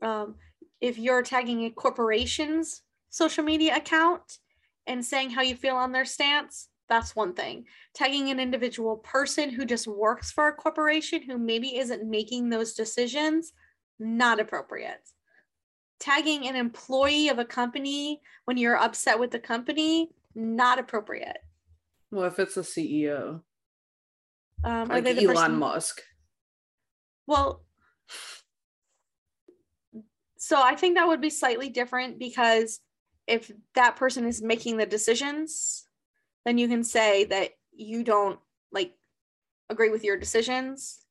[0.02, 0.36] Um,
[0.82, 4.40] if you're tagging a corporation's social media account
[4.86, 7.65] and saying how you feel on their stance, that's one thing.
[7.93, 12.74] Tagging an individual person who just works for a corporation who maybe isn't making those
[12.74, 13.54] decisions,
[14.00, 15.02] not appropriate.
[16.00, 21.38] Tagging an employee of a company when you're upset with the company, not appropriate.
[22.12, 23.41] Well, if it's a CEO,
[24.63, 26.02] Um, like the Elon person- Musk.
[27.26, 27.63] Well,
[30.38, 32.82] so I think that would be slightly different because
[33.28, 35.83] if that person is making the decisions,
[36.46, 38.40] then you can say that you don't
[38.72, 38.94] like
[39.70, 41.06] agree with your decisions,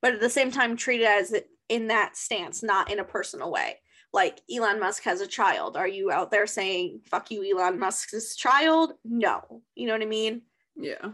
[0.00, 1.34] but at the same time treat it as
[1.68, 3.78] in that stance, not in a personal way.
[4.12, 5.76] Like Elon Musk has a child.
[5.76, 8.92] Are you out there saying "fuck you, Elon Musk's child"?
[9.04, 10.42] No, you know what I mean.
[10.76, 11.12] Yeah.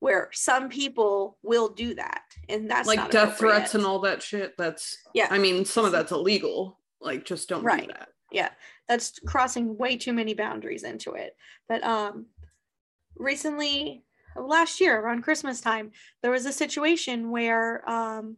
[0.00, 4.56] Where some people will do that, and that's like death threats and all that shit.
[4.58, 5.28] That's Yeah.
[5.30, 6.80] I mean, some of that's illegal.
[7.00, 7.82] Like just don't Right.
[7.86, 8.08] do that.
[8.32, 8.50] yeah
[8.88, 11.36] that's crossing way too many boundaries into it
[11.68, 12.26] but um
[13.16, 14.04] recently
[14.36, 15.90] last year around christmas time
[16.22, 18.36] there was a situation where um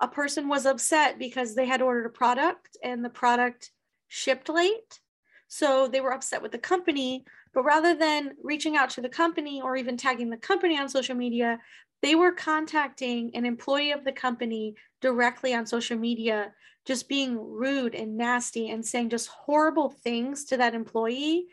[0.00, 3.70] a person was upset because they had ordered a product and the product
[4.08, 5.00] shipped late.
[5.48, 9.62] So they were upset with the company but rather than reaching out to the company
[9.62, 11.58] or even tagging the company on social media
[12.02, 16.52] they were contacting an employee of the company directly on social media
[16.84, 21.46] just being rude and nasty and saying just horrible things to that employee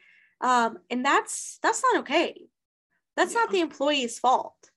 [0.43, 2.47] um, and that's that's not okay.
[3.15, 4.69] That's not the employee's fault.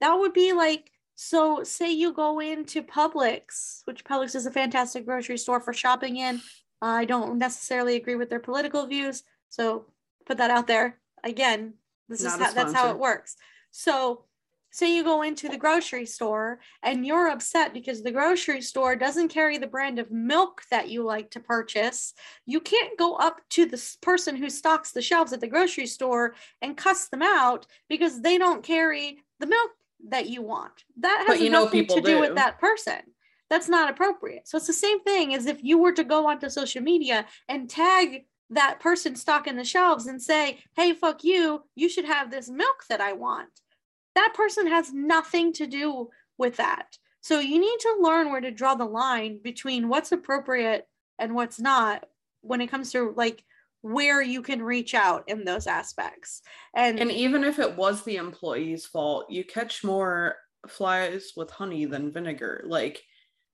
[0.00, 5.04] That would be like so say you go into publix which publix is a fantastic
[5.04, 6.40] grocery store for shopping in.
[6.80, 9.22] I don't necessarily agree with their political views.
[9.48, 9.86] So
[10.24, 10.98] put that out there.
[11.24, 11.74] Again
[12.08, 13.36] this is Not a how, that's how it works.
[13.72, 14.24] So
[14.72, 19.28] say you go into the grocery store and you're upset because the grocery store doesn't
[19.28, 22.14] carry the brand of milk that you like to purchase,
[22.46, 26.34] you can't go up to the person who stocks the shelves at the grocery store
[26.62, 29.70] and cuss them out because they don't carry the milk
[30.08, 30.84] that you want.
[31.00, 32.20] That has nothing to do do.
[32.20, 32.98] with that person.
[33.50, 34.48] That's not appropriate.
[34.48, 37.68] So it's the same thing as if you were to go onto social media and
[37.68, 42.48] tag that person stocking the shelves and say, hey, fuck you, you should have this
[42.48, 43.50] milk that I want
[44.14, 46.98] that person has nothing to do with that.
[47.20, 51.60] So you need to learn where to draw the line between what's appropriate and what's
[51.60, 52.08] not
[52.40, 53.44] when it comes to like
[53.82, 56.42] where you can reach out in those aspects.
[56.74, 60.36] And, And even if it was the employee's fault, you catch more
[60.68, 62.62] flies with honey than vinegar.
[62.66, 63.02] Like,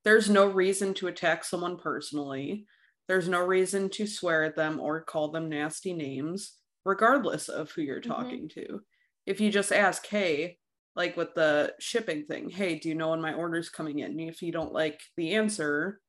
[0.04, 2.66] there's no reason to attack someone personally.
[3.06, 7.82] There's no reason to swear at them or call them nasty names, regardless of who
[7.82, 8.06] you're Mhm.
[8.08, 8.82] talking to.
[9.28, 10.56] If you just ask, hey,
[10.96, 14.18] like with the shipping thing, hey, do you know when my order's coming in?
[14.18, 16.00] If you don't like the answer,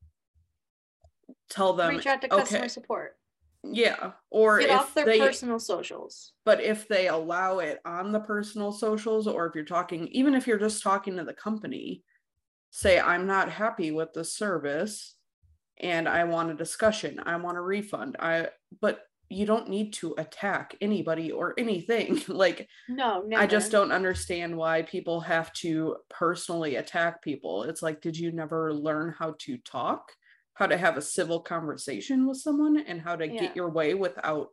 [1.49, 3.17] tell them, reach out to customer okay, support.
[3.63, 4.11] yeah.
[4.31, 6.31] Or Get if off their they, personal socials.
[6.45, 10.47] but if they allow it on the personal socials or if you're talking even if
[10.47, 12.03] you're just talking to the company
[12.71, 15.15] say i'm not happy with the service
[15.81, 18.47] and i want a discussion i want a refund i
[18.79, 23.41] but you don't need to attack anybody or anything like No, never.
[23.43, 28.31] i just don't understand why people have to personally attack people it's like did you
[28.31, 30.11] never learn how to talk
[30.55, 33.39] how to have a civil conversation with someone and how to Yeah.
[33.39, 34.49] get your way without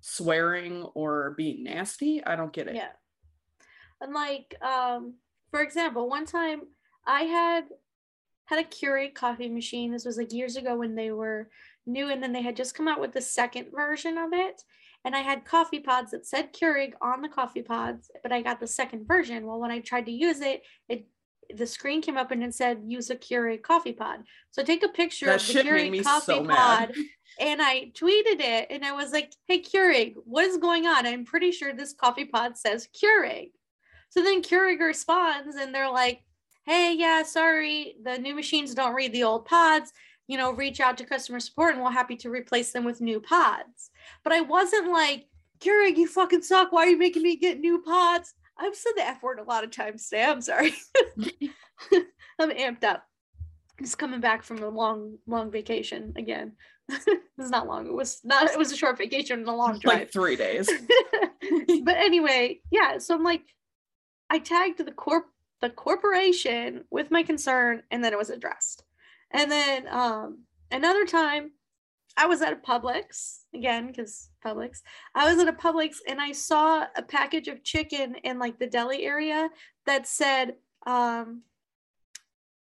[0.00, 2.92] swearing or being nasty i don't get it Yeah.
[4.02, 5.16] And like, um,
[5.50, 6.62] for example, one time
[7.06, 7.64] I had
[8.46, 9.92] had a Keurig coffee machine.
[9.92, 11.50] This was like years ago when they were
[11.86, 14.62] new, and then they had just come out with the second version of it.
[15.04, 18.60] And I had coffee pods that said Keurig on the coffee pods, but I got
[18.60, 19.46] the second version.
[19.46, 21.06] Well, when I tried to use it, it
[21.56, 24.20] the screen came up and it said use a Keurig coffee pod.
[24.50, 26.94] So I take a picture That of the Keurig coffee so pod
[27.40, 31.06] and I tweeted it and I was like, hey Keurig, what is going on?
[31.06, 33.50] I'm pretty sure this coffee pod says Keurig.
[34.10, 36.22] So then Keurig responds and they're like,
[36.66, 39.92] hey, yeah, sorry, the new machines don't read the old pods.
[40.30, 43.20] You know, reach out to customer support and we're happy to replace them with new
[43.20, 43.90] pods.
[44.22, 45.26] But I wasn't like,
[45.58, 46.70] Keurig, you fucking suck.
[46.70, 48.32] Why are you making me get new pods?
[48.56, 50.22] I've said the F word a lot of times today.
[50.22, 50.72] I'm sorry.
[52.38, 53.04] I'm amped up.
[53.82, 56.52] Just coming back from a long, long vacation again.
[56.88, 57.88] it was not long.
[57.88, 59.98] It was not, it was a short vacation and a long drive.
[59.98, 60.70] like three days.
[61.82, 62.98] but anyway, yeah.
[62.98, 63.42] So I'm like,
[64.30, 65.24] I tagged the corp
[65.60, 68.84] the corporation with my concern, and then it was addressed.
[69.32, 70.40] And then um,
[70.70, 71.52] another time,
[72.16, 74.80] I was at a Publix again because Publix.
[75.14, 78.66] I was at a Publix and I saw a package of chicken in like the
[78.66, 79.48] deli area
[79.86, 81.42] that said um,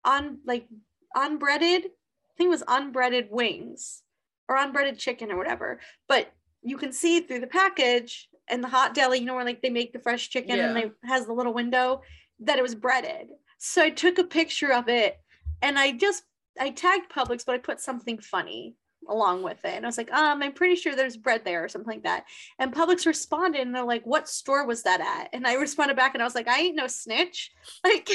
[0.03, 0.67] on like
[1.15, 1.85] unbreaded.
[1.85, 4.03] I think it was unbreaded wings
[4.47, 5.79] or unbreaded chicken or whatever.
[6.07, 9.61] But you can see through the package and the hot deli, you know, where like
[9.61, 10.87] they make the fresh chicken and Yeah.
[11.01, 12.01] they has the little window
[12.39, 13.27] that it was breaded.
[13.57, 15.19] So I took a picture of it
[15.61, 16.23] and I just
[16.59, 18.75] I tagged Publix, but I put something funny
[19.07, 19.73] along with it.
[19.75, 22.25] And I was like, um, I'm pretty sure there's bread there or something like that.
[22.59, 25.29] And Publix responded and they're like, what store was that at?
[25.33, 27.51] And I responded back and I was like, I ain't no snitch.
[27.83, 28.09] Like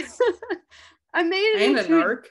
[1.15, 2.23] I made it a into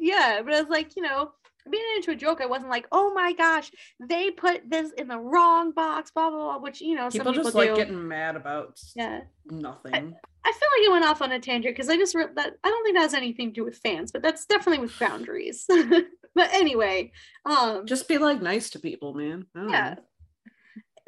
[0.00, 1.39] yeah, but I was like, you know, I
[1.70, 2.40] made it into a joke.
[2.40, 6.38] I wasn't like, oh my gosh, they put this in the wrong box, blah blah
[6.38, 6.58] blah.
[6.58, 7.58] Which you know, People some people just do.
[7.58, 10.14] like getting mad about yeah, nothing.
[10.44, 12.68] I feel like it went off on a tangent because I just re- that I
[12.68, 15.66] don't think that has anything to do with fans, but that's definitely with boundaries.
[16.34, 17.12] but anyway,
[17.44, 19.46] um, just be like nice to people, man.
[19.54, 19.94] I yeah.
[19.94, 20.02] know.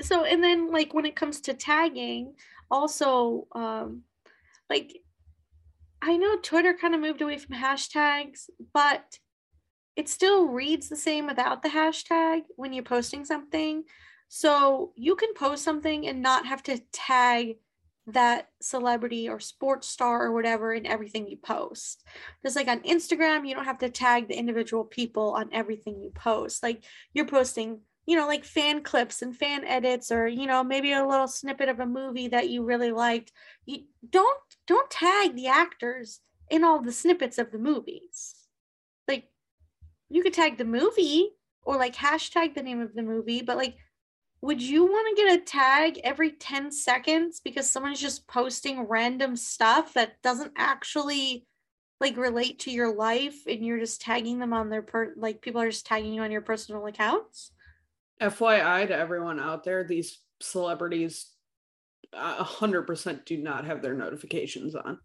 [0.01, 2.35] So and then like when it comes to tagging,
[2.71, 4.03] also um,
[4.69, 4.93] like
[6.03, 9.19] I know Twitter kind of moved away from hashtags, but
[9.97, 13.85] it still reads the same without the hashtag when you're posting something.
[14.29, 17.57] So you can post something and not have to tag
[18.07, 22.03] that celebrity or sports star or whatever in everything you post.
[22.43, 26.11] Just like on Instagram, you don't have to tag the individual people on everything you
[26.11, 26.63] post.
[26.63, 30.93] Like you're posting, you know, like fan clips and fan edits or, you know, maybe
[30.93, 33.33] a little snippet of a movie that you really liked.
[33.67, 38.42] You don't don't tag the actors in all the snippets of the movies.
[40.13, 41.31] You could tag the movie
[41.65, 43.77] or like hashtag the name of the movie, but like
[44.43, 49.37] would you want to get a tag every 10 seconds because someone's just posting random
[49.37, 51.47] stuff that doesn't actually
[52.01, 55.61] like relate to your life and you're just tagging them on their per like people
[55.61, 57.53] are just tagging you on your personal accounts?
[58.21, 61.31] FYI to everyone out there, these celebrities
[62.13, 64.99] uh, a hundred percent do not have their notifications on.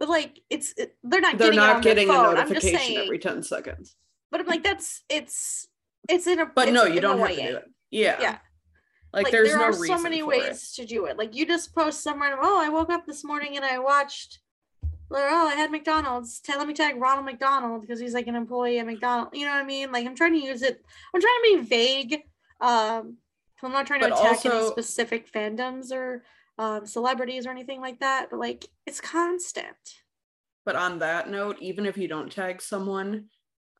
[0.00, 2.36] But like it's it, they're not They're getting not getting a phone.
[2.36, 3.94] I'm notification saying, every 10 seconds.
[4.32, 5.68] but I'm like that's it's
[6.08, 7.70] it's in a But no, you don't have to do it.
[7.90, 8.16] Yeah.
[8.20, 8.38] Yeah.
[9.12, 11.18] Like, there's there no are reason so many ways to do it.
[11.18, 14.38] Like you just post somewhere, oh, I woke up this morning and I watched,
[15.10, 16.38] or, oh, I had McDonald's.
[16.40, 19.36] Tell let me tag Ronald McDonald because he's like an employee at McDonald's.
[19.36, 19.90] You know what I mean?
[19.90, 20.80] Like I'm trying to use it.
[21.12, 22.22] I'm trying to be vague.
[22.60, 23.16] Um,
[23.62, 26.22] I'm not trying to But attack any specific fandoms or
[26.60, 28.28] um, celebrities or anything like that.
[28.30, 29.76] But like it's constant.
[30.64, 33.24] But on that note, even if you don't tag someone,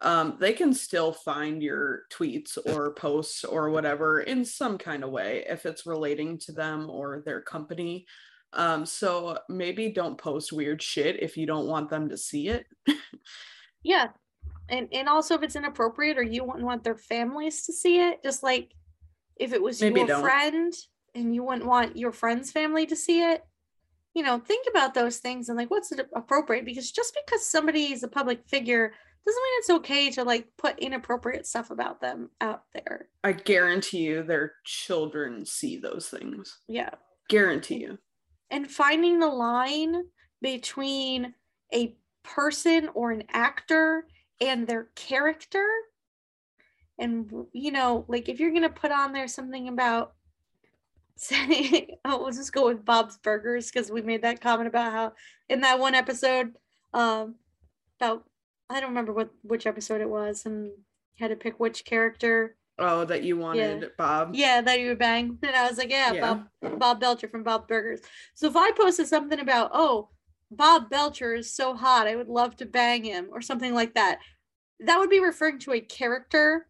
[0.00, 5.10] um, they can still find your tweets or posts or whatever in some kind of
[5.10, 8.06] way if it's relating to them or their company.
[8.54, 12.66] Um, so maybe don't post weird shit if you don't want them to see it.
[13.82, 14.08] Yeah.
[14.68, 18.22] And and also if it's inappropriate or you wouldn't want their families to see it,
[18.22, 18.72] just like
[19.36, 20.22] if it was Maybe your don't.
[20.22, 20.72] friend
[21.14, 23.44] and you wouldn't want your friend's family to see it,
[24.14, 28.02] you know, think about those things and like what's appropriate because just because somebody is
[28.02, 28.92] a public figure
[29.26, 33.08] doesn't mean it's okay to like put inappropriate stuff about them out there.
[33.22, 36.58] I guarantee you their children see those things.
[36.68, 36.90] Yeah.
[37.28, 37.98] Guarantee you.
[38.50, 40.02] and finding the line
[40.42, 41.34] between
[41.72, 41.94] a
[42.24, 44.06] person or an actor
[44.40, 45.64] and their character
[46.98, 50.14] and you know like if you're going to put on there something about
[51.20, 55.12] say oh we'll just go with bob's burgers because we made that comment about how
[55.48, 56.52] in that one episode
[56.94, 57.34] um
[58.00, 58.24] about
[58.70, 60.70] i don't remember what which episode it was and
[61.18, 64.30] had to pick which character Oh, that you wanted, Bob.
[64.34, 65.36] yeah, that you would bang.
[65.42, 66.38] And I was like, yeah, Yeah.
[66.62, 68.00] Bob Bob Belcher from Bob Burgers.
[68.32, 70.08] So if I posted something about, oh,
[70.50, 74.20] Bob Belcher is so hot, I would love to bang him, or something like that,
[74.78, 76.68] that would be referring to a character,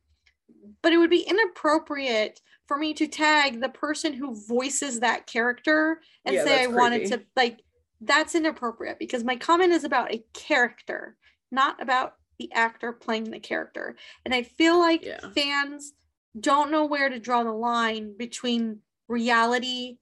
[0.83, 2.41] but it would be inappropriate
[2.71, 6.79] for me to tag the person who voices that character and Yeah, say I that's
[6.79, 7.65] wanted to like
[8.01, 11.17] that's inappropriate because my comment is about a character,
[11.51, 13.97] not about the actor playing the character.
[14.25, 15.19] And I feel like Yeah.
[15.35, 15.95] fans
[16.39, 19.99] don't know where to draw the line between reality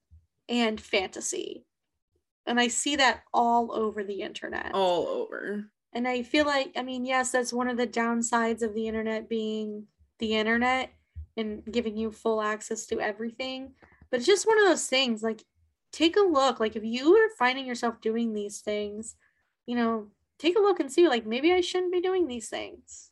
[0.47, 1.65] and fantasy.
[2.45, 4.73] And I see that all over the internet.
[4.75, 5.71] all over.
[5.95, 9.27] And I feel like, I mean, yes, that's one of the downsides of the internet
[9.27, 9.87] being
[10.19, 10.93] the internet
[11.39, 13.73] and giving you full access to everything.
[14.11, 15.45] But it's just one of those things like,
[15.93, 16.61] take a look.
[16.61, 19.17] Like, if you are finding yourself doing these things,
[19.67, 20.09] you know,
[20.39, 23.11] take a look and see, like, maybe I shouldn't be doing these things.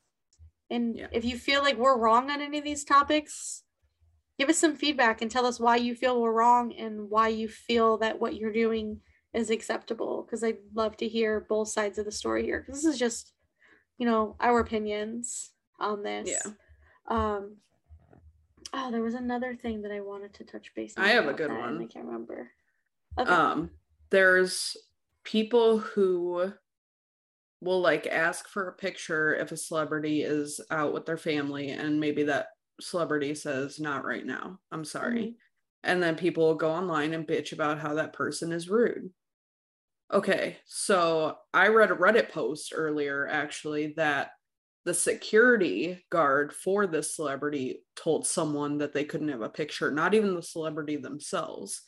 [0.70, 1.08] And Yeah.
[1.12, 3.62] if you feel like we're wrong on any of these topics,
[4.38, 7.48] give us some feedback and tell us why you feel we're wrong and why you
[7.48, 9.00] feel that what you're doing
[9.32, 12.92] is acceptable because I'd love to hear both sides of the story here because this
[12.94, 13.32] is just
[13.98, 16.52] you know our opinions on this Yeah.
[17.08, 17.56] um
[18.76, 21.32] oh there was another thing that I wanted to touch base on I have a
[21.32, 22.50] good and I can't remember
[23.18, 23.70] okay Um,
[24.10, 24.76] there's
[25.24, 26.52] people who
[27.60, 31.98] will like ask for a picture if a celebrity is out with their family and
[31.98, 32.48] maybe that
[32.80, 34.58] celebrity says not right now.
[34.70, 35.22] I'm sorry.
[35.22, 35.34] Mhm.
[35.82, 39.10] And then people will go online and bitch about how that person is rude.
[40.12, 44.30] Okay, so I read a Reddit post earlier actually that
[44.87, 50.14] the security guard for this celebrity told someone that they couldn't have a picture, not
[50.14, 51.82] even the celebrity themselves.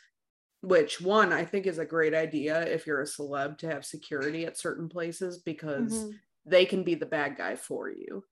[0.63, 4.47] Which one I think is a great idea if you're a celeb to have security
[4.47, 6.21] at certain places because Mhm.
[6.45, 8.25] they can be the bad guy for you.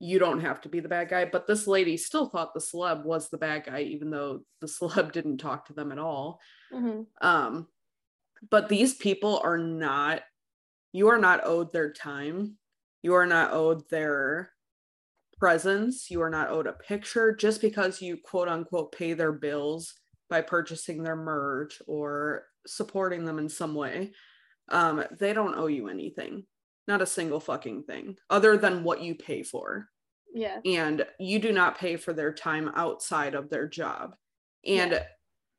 [0.00, 3.04] You don't have to be the bad guy, but this lady still thought the celeb
[3.04, 6.40] was the bad guy, even though the celeb didn't talk to them at all.
[6.70, 7.06] Mhm.
[7.22, 7.68] Um,
[8.50, 10.22] but these people are not,
[10.92, 12.58] you are not owed their time.
[13.04, 14.50] You are not owed their
[15.38, 16.10] presence.
[16.10, 19.92] You are not owed a picture just because you quote unquote pay their bills
[20.30, 24.12] by purchasing their merch or supporting them in some way.
[24.70, 26.46] Um, they don't owe you anything,
[26.88, 29.88] not a single fucking thing, other than what you pay for
[30.36, 34.14] yeah and you do not pay for their time outside of their job.
[34.66, 35.04] And Yeah.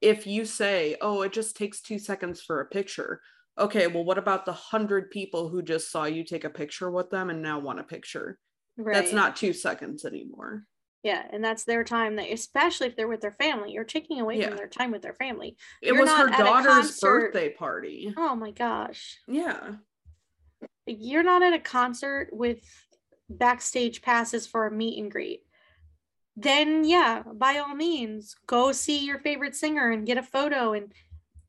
[0.01, 3.21] if you say, oh, it just takes two seconds for a picture,
[3.57, 7.09] okay, well, what about the hundred people who just saw you take a picture with
[7.09, 8.37] them and now want a picture?
[8.77, 10.63] right That's not two seconds anymore.
[11.03, 14.37] yeah and that's their time that especially if they're with their family you're taking away
[14.39, 14.49] Yeah.
[14.49, 18.13] from their time with their family It You're was her daughter's birthday party.
[18.17, 19.75] oh my gosh Yeah.
[20.85, 22.59] you're not at a concert with
[23.29, 25.41] backstage passes for a meet and greet
[26.35, 30.91] then yeah by all means go see your favorite singer and get a photo and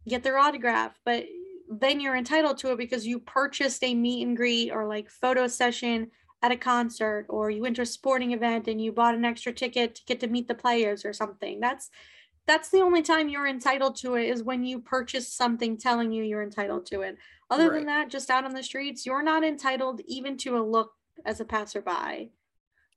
[0.08, 1.24] get their autograph but
[1.68, 5.46] then you're entitled to it because you purchased a meet and greet or like photo
[5.46, 6.10] session
[6.42, 9.52] at a concert or you went to a sporting event and you bought an extra
[9.52, 11.60] ticket to get to meet the players or something.
[11.60, 11.90] That's
[12.46, 16.22] that's the only time you're entitled to it is when you purchase something telling you
[16.22, 17.16] you're entitled to it.
[17.50, 20.92] Other than that just out on the streets you're not entitled even to a look
[21.24, 22.30] as a passerby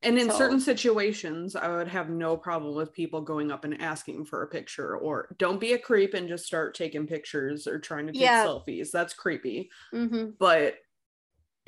[0.02, 3.82] And in So- certain situations, I would have no problem with people going up and
[3.82, 7.80] asking for a picture or don't be a creep and just start taking pictures or
[7.80, 8.46] trying to take Yeah.
[8.46, 8.92] selfies.
[8.92, 9.70] That's creepy.
[9.94, 10.32] mm-hmm.
[10.40, 10.78] But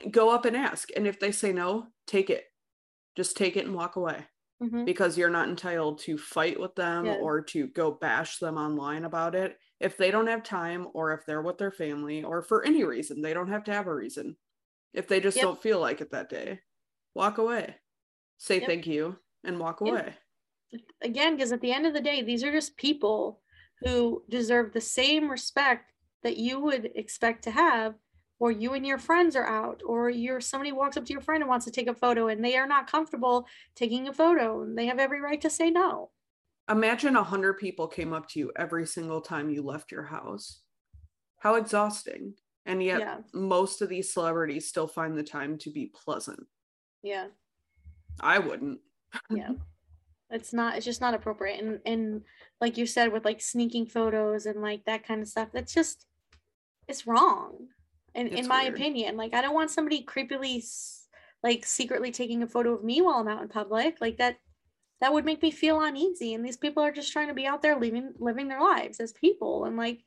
[0.09, 0.89] go up and ask.
[0.95, 2.45] And if they say no, take it.
[3.17, 4.25] Just take it and walk away
[4.63, 4.85] Mm-hmm.
[4.85, 7.15] because you're not entitled to fight with them Yeah.
[7.15, 9.57] or to go bash them online about it.
[9.79, 13.21] If they don't have time or if they're with their family or for any reason,
[13.21, 14.37] they don't have to have a reason.
[14.93, 15.43] If they just Yep.
[15.43, 16.61] don't feel like it that day,
[17.13, 17.80] walk away.
[18.41, 18.67] Say Yep.
[18.67, 19.89] thank you and walk Yep.
[19.91, 20.15] away.
[21.01, 23.41] again because at the end of the day these are just people
[23.81, 25.91] who deserve the same respect
[26.23, 27.93] that you would expect to have
[28.39, 31.43] or you and your friends are out or you're somebody walks up to your friend
[31.43, 34.75] and wants to take a photo and they are not comfortable taking a photo and
[34.77, 36.09] they have every right to say no
[36.69, 40.61] Imagine a hundred people came up to you every single time you left your house.
[41.39, 42.35] How exhausting.
[42.65, 46.39] And yet yeah most of these celebrities still find the time to be pleasant.
[47.03, 47.27] yeah
[48.21, 48.79] I wouldn't.
[49.29, 49.51] yeah.
[50.29, 51.61] It's not it's just not appropriate.
[51.61, 52.21] And and
[52.61, 56.05] like you said with like sneaking photos and like that kind of stuff that's just
[56.87, 57.67] it's wrong
[58.15, 58.75] in, in my weird.
[58.75, 59.17] opinion.
[59.17, 60.63] Like i don't want somebody creepily
[61.43, 63.97] like secretly taking a photo of me while i'm out in public.
[63.99, 64.37] Like that
[65.01, 66.33] that would make me feel uneasy.
[66.33, 69.11] And these people are just trying to be out there living living their lives as
[69.11, 69.65] people.
[69.65, 69.99] And like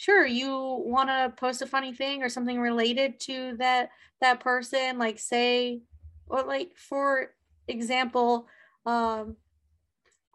[0.00, 3.90] sure you want to post a funny thing or something related to that
[4.22, 5.82] that person like say
[6.30, 7.34] or like for
[7.68, 8.46] example
[8.86, 9.36] um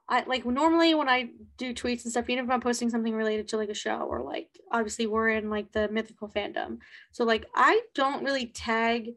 [0.07, 3.47] I like normally when I do tweets and stuff, even if I'm posting something related
[3.49, 6.77] to like a show or like obviously we're in like the mythical fandom.
[7.11, 9.15] So like I don't really tag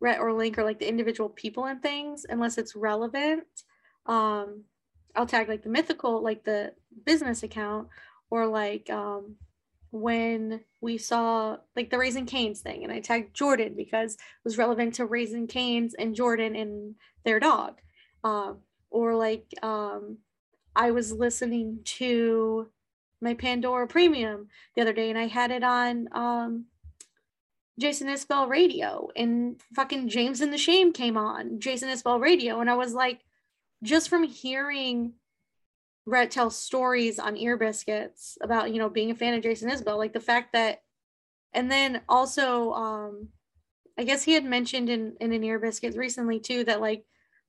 [0.00, 3.44] re- or link or like the individual people and things unless it's relevant.
[4.06, 4.64] Um
[5.14, 6.72] I'll tag like the mythical, like the
[7.04, 7.88] business account
[8.30, 9.36] or like um
[9.90, 14.58] when we saw like the Raising Canes thing, and I tagged Jordan because it was
[14.58, 17.80] relevant to Raising Canes and Jordan and their dog.
[18.22, 18.58] Um,
[18.90, 20.18] or like um,
[20.74, 22.68] I was listening to
[23.20, 26.66] my Pandora Premium the other day, and I had it on um,
[27.78, 32.70] Jason Isbell radio, and fucking James and the Shame came on Jason Isbell radio, and
[32.70, 33.20] I was like,
[33.82, 35.14] just from hearing
[36.06, 39.98] Rhett tell stories on Ear Biscuits about, you know, being a fan of Jason Isbell,
[39.98, 40.82] like the fact that,
[41.52, 43.28] and then also, um,
[43.98, 47.04] I guess he had mentioned in, in an Ear Biscuits recently too that like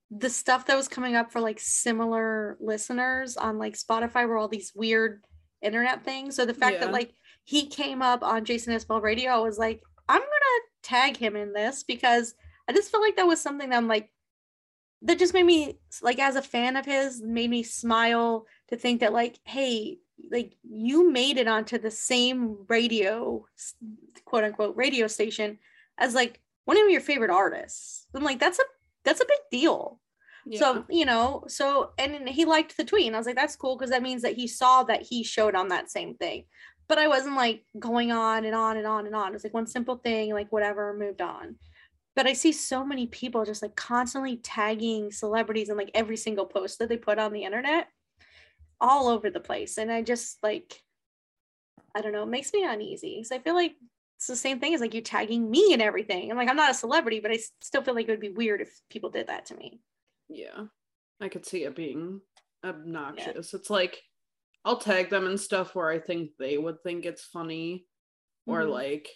[0.09, 4.49] the stuff that was coming up for like similar listeners on like Spotify were all
[4.49, 5.23] these weird
[5.61, 6.35] internet things.
[6.35, 6.85] So the fact Yeah.
[6.85, 7.13] that like
[7.45, 11.53] he came up on Jason Isbell radio, I was like, I'm gonna tag him in
[11.53, 12.33] this because
[12.67, 14.11] I just felt like that was something that I'm like
[15.03, 18.99] that just made me like as a fan of his made me smile to think
[18.99, 19.97] that like hey
[20.31, 23.45] like you made it onto the same radio
[24.25, 25.57] quote unquote radio station
[25.97, 28.07] as like one of your favorite artists.
[28.13, 28.63] I'm like that's a
[29.03, 29.99] that's a big deal.
[30.43, 30.59] Yeah.
[30.59, 33.77] so you know so and he liked the tweet and i was like that's cool
[33.77, 36.45] because that means that he saw that he showed on that same thing.
[36.87, 39.33] But i wasn't like going on and on and on and on.
[39.33, 41.55] It's like one simple thing like whatever moved on
[42.15, 46.45] but I see so many people just like constantly tagging celebrities in like every single
[46.45, 47.87] post that they put on the internet
[48.79, 49.77] all over the place.
[49.77, 50.83] And I just like,
[51.95, 53.23] I don't know, it makes me uneasy.
[53.23, 53.75] So I feel like
[54.17, 56.29] it's the same thing as like you tagging me and everything.
[56.31, 58.61] I'm like, I'm not a celebrity, but I still feel like it would be weird
[58.61, 59.81] if people did that to me.
[60.29, 60.65] yeah.
[61.19, 62.19] I could see it being
[62.65, 63.53] obnoxious.
[63.53, 64.01] It's like
[64.65, 67.85] I'll tag them and stuff where I think they would think it's funny.
[68.47, 68.71] Or Mhm.
[68.71, 69.07] like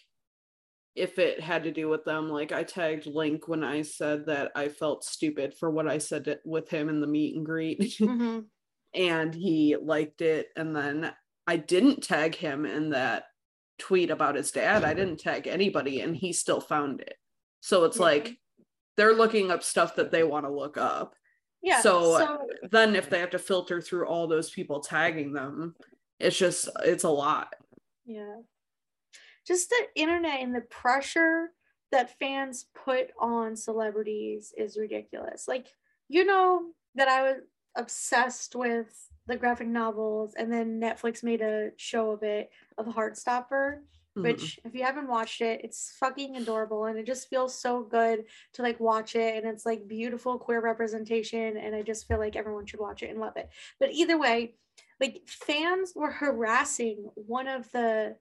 [0.96, 4.52] if it had to do with them, like I tagged Link when I said that
[4.56, 7.80] I felt stupid for what I said it- with him in the meet and greet.
[8.00, 8.46] Mhm.
[8.94, 11.14] and he liked it and then
[11.48, 13.26] i didn't tag him in that
[13.78, 17.18] tweet about his dad i didn't tag anybody and he still found it
[17.60, 18.04] so it's Yeah.
[18.04, 18.38] like
[18.96, 21.14] they're looking up stuff that they want to look up
[21.62, 21.82] Yeah.
[21.82, 25.76] So- so then if they have to filter through all those people tagging them
[26.22, 27.54] it's just it's a lot
[28.06, 28.38] Yeah.
[29.46, 31.52] Just the internet and the pressure
[31.92, 35.48] that fans put on celebrities is ridiculous.
[35.48, 35.68] Like,
[36.10, 37.42] you know, that I was
[37.76, 43.82] obsessed with the graphic novels, and then Netflix made a show of it of Heartstopper,
[44.18, 44.22] Mhm.
[44.24, 48.26] which, if you haven't watched it, it's fucking adorable and it just feels so good
[48.54, 49.36] to like watch it.
[49.44, 51.58] And it's like beautiful queer representation.
[51.58, 53.50] And I just feel like everyone should watch it and love it.
[53.80, 54.56] But either way,
[55.02, 58.18] like fans were harassing one of the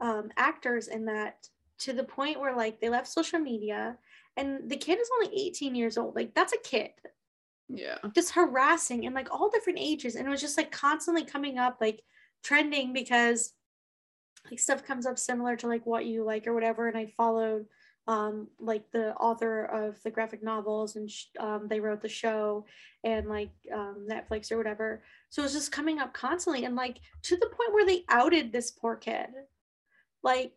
[0.00, 3.96] um, actors in that to the point where like they left social media
[4.36, 6.90] and the kid is only 18 years old like that's a kid.
[7.68, 7.98] Yeah.
[8.14, 11.78] Just harassing and like all different ages and it was just like constantly coming up
[11.80, 12.02] like
[12.42, 13.52] trending because
[14.48, 17.66] like stuff comes up similar to like what you like or whatever and i followed
[18.06, 22.64] um like the author of the graphic novels and sh- um, they wrote the show
[23.02, 25.02] and like um, netflix or whatever.
[25.28, 28.52] So it was just coming up constantly and like to the point where they outed
[28.52, 29.26] this poor kid
[30.26, 30.52] like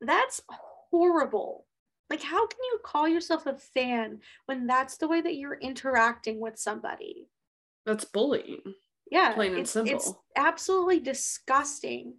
[0.00, 1.66] that's horrible.
[2.10, 6.38] Like how can you call yourself a fan when that's the way that you're interacting
[6.38, 7.28] with somebody?
[7.84, 8.74] That's bullying.
[9.10, 10.24] Yeah Plain and it's, it's simple.
[10.36, 12.14] absolutely disgusting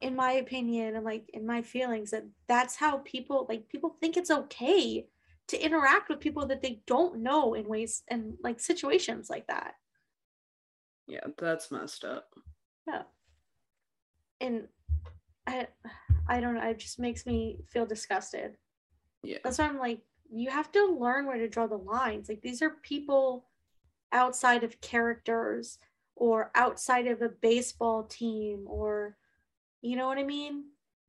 [0.00, 4.16] in my opinion and like in my feelings that that's how people like people think
[4.16, 5.06] it's okay
[5.48, 9.74] to interact with people that they don't know in ways and like situations like that.
[11.06, 12.26] Yeah that's messed up.
[12.88, 13.02] Yeah.
[14.40, 14.66] and
[15.46, 15.66] i
[16.28, 18.56] i don't know it just makes me feel disgusted.
[19.22, 19.38] Yeah.
[19.44, 22.28] That's why i'm like you have to learn where to draw the lines.
[22.28, 23.46] Like these are people
[24.12, 25.78] outside of characters
[26.16, 29.16] or outside of a baseball team or
[29.82, 30.64] you know what i mean?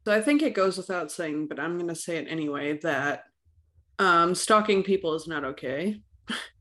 [0.05, 3.23] So I think it goes without saying, but I'm going to say it anyway that
[3.99, 6.01] um, stalking people is not okay.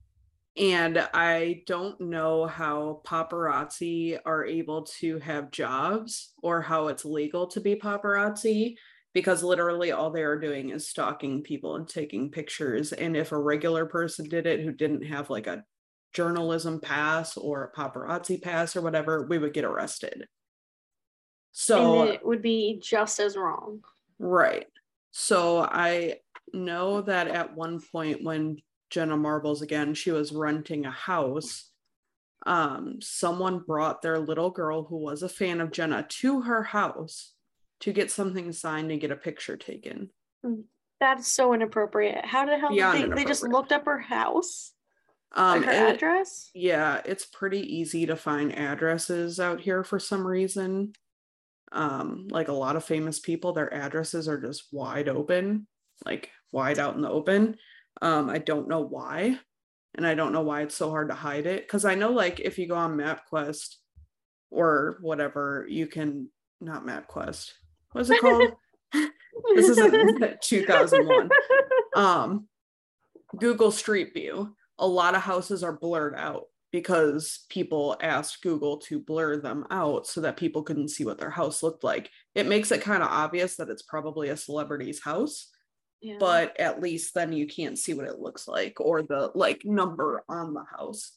[0.57, 7.47] and I don't know how paparazzi are able to have jobs or how it's legal
[7.49, 8.75] to be paparazzi
[9.15, 12.93] because literally all they are doing is stalking people and taking pictures.
[12.93, 15.65] And if a regular person did it who didn't have like a
[16.15, 20.27] journalism pass or a paparazzi pass or whatever, we would get arrested.
[21.53, 23.81] So and it would be just as wrong
[24.23, 24.67] Right.
[25.11, 26.21] So I
[26.55, 28.59] know that at one point when
[28.93, 31.71] Jenna Marbles again, she was renting a house.
[32.45, 37.33] Um, someone brought their little girl who was a fan of Jenna to her house
[37.81, 40.11] to get something signed and get a picture taken.
[41.01, 44.73] that's so inappropriate how the hell did they, they just looked up her house
[45.35, 49.99] Um, like her it- address yeah, it's pretty easy to find addresses out here for
[49.99, 50.93] some reason.
[51.73, 55.67] um, like a lot of famous people, their addresses are just wide open,
[56.05, 57.57] like wide out in the open.
[58.03, 59.39] Um, I don't know why.
[59.95, 61.69] And I don't know why it's so hard to hide it.
[61.69, 63.77] Cause I know like if you go on MapQuest
[64.51, 66.29] or whatever, you can
[66.61, 67.53] not MapQuest.
[67.93, 68.53] What's it called?
[68.93, 71.31] this isn't 2001.
[71.95, 72.49] Um,
[73.39, 74.55] Google Street View.
[74.79, 80.07] A lot of houses are blurred out because people asked Google to blur them out
[80.07, 82.11] so that people couldn't see what their house looked like.
[82.35, 85.51] It makes it kind of obvious that it's probably a celebrity's house,
[86.19, 90.25] but at least then you can't see what it looks like or the like number
[90.29, 91.13] on the house.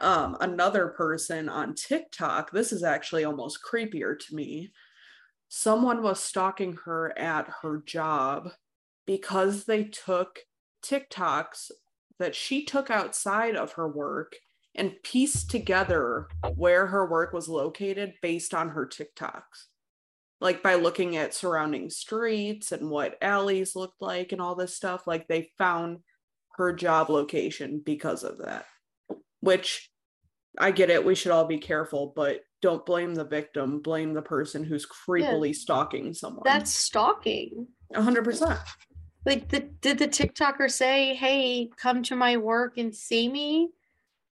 [0.00, 4.72] Um, another person on TikTok, this is actually almost creepier to me.
[5.48, 8.50] Someone was stalking her at her job
[9.06, 10.40] because they took
[10.84, 11.70] TikToks
[12.18, 14.34] that she took outside of her work
[14.74, 16.26] and pieced together
[16.56, 19.68] where her work was located based on her TikToks.
[20.44, 25.06] Like by looking at surrounding streets and what alleys looked like and all this stuff,
[25.06, 25.98] like they found
[26.56, 28.66] her job location because of that.
[29.40, 29.90] Which
[30.58, 34.22] I get it, we should all be careful, but don't blame the victim, blame the
[34.22, 35.54] person who's creepily yeah.
[35.54, 36.42] stalking someone.
[36.44, 37.66] That's stalking.
[37.94, 38.58] 100%.
[39.26, 43.70] Like, the, did the TikToker say, hey, come to my work and see me?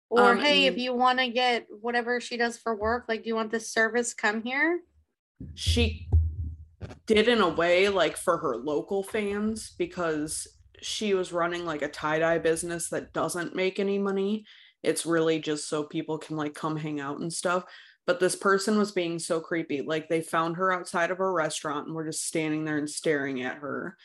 [0.10, 3.30] Or um, hey, if you want to get whatever she does for work, like do
[3.30, 4.82] you want this service, come here.
[5.56, 6.08] She
[7.06, 10.48] did in a way like for her local fans because
[10.82, 14.46] she was running like a tie-dye business that doesn't make any money.
[14.84, 17.66] It's really just so people can like come hang out and stuff.
[18.08, 19.82] But this person was being so creepy.
[19.82, 23.44] Like they found her outside of a restaurant and were just standing there and staring
[23.44, 23.96] at her.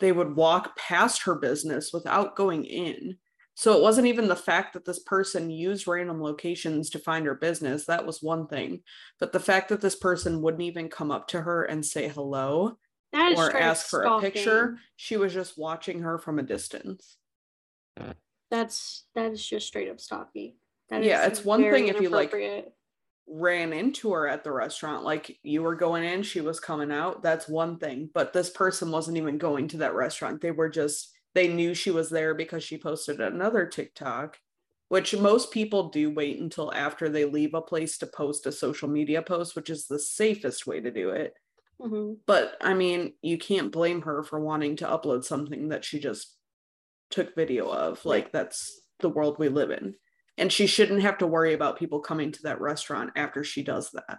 [0.00, 3.18] They would walk past her business without going in
[3.58, 7.34] so it wasn't even the fact that this person used random locations to find her
[7.34, 7.86] business.
[7.86, 8.82] That was one thing.
[9.18, 12.78] But the fact that this person wouldn't even come up to her and say hello
[13.12, 14.28] or ask for stalking.
[14.28, 17.16] a picture, she was just watching her from a distance.
[18.48, 20.54] That's that is just straight up stalking.
[20.88, 22.32] That yeah, it's one thing if you like
[23.26, 27.24] ran into her at the restaurant, like you were going in, she was coming out.
[27.24, 28.08] That's one thing.
[28.14, 30.40] But this person wasn't even going to that restaurant.
[30.40, 34.38] They were just they knew she was there because she posted another TikTok,
[34.88, 38.88] which most people do wait until after they leave a place to post a social
[38.88, 41.34] media post, which is the safest way to do it.
[41.80, 42.14] Mm-hmm.
[42.26, 46.34] But I mean, you can't blame her for wanting to upload something that she just
[47.10, 48.04] took video of.
[48.04, 49.94] Like, that's the world we live in.
[50.36, 53.90] And she shouldn't have to worry about people coming to that restaurant after she does
[53.92, 54.18] that.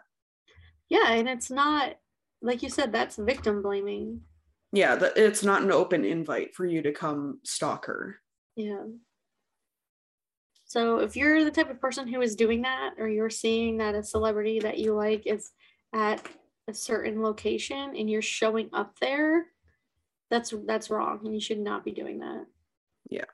[0.89, 1.11] Yeah.
[1.11, 1.95] And it's not,
[2.41, 4.21] like you said, that's victim blaming
[4.71, 8.19] yeah that it's not an open invite for you to come stalk her.
[8.55, 8.83] Yeah.
[10.65, 13.95] So if you're the type of person who is doing that or you're seeing that
[13.95, 15.51] a celebrity that you like is
[15.95, 16.21] at
[16.67, 19.47] a certain location and you're showing up there
[20.29, 22.45] that's that's wrong and you should not be doing that.
[23.09, 23.25] Yeah.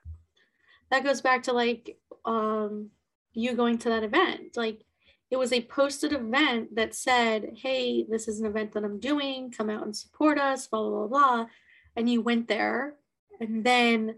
[0.90, 2.90] That goes back to like um
[3.34, 4.56] you going to that event.
[4.56, 4.85] Like
[5.30, 9.50] it was a posted event that said, Hey, this is an event that I'm doing.
[9.50, 11.46] Come out and support us, blah, blah, blah, blah.
[11.96, 12.94] And you went there.
[13.40, 14.16] And then,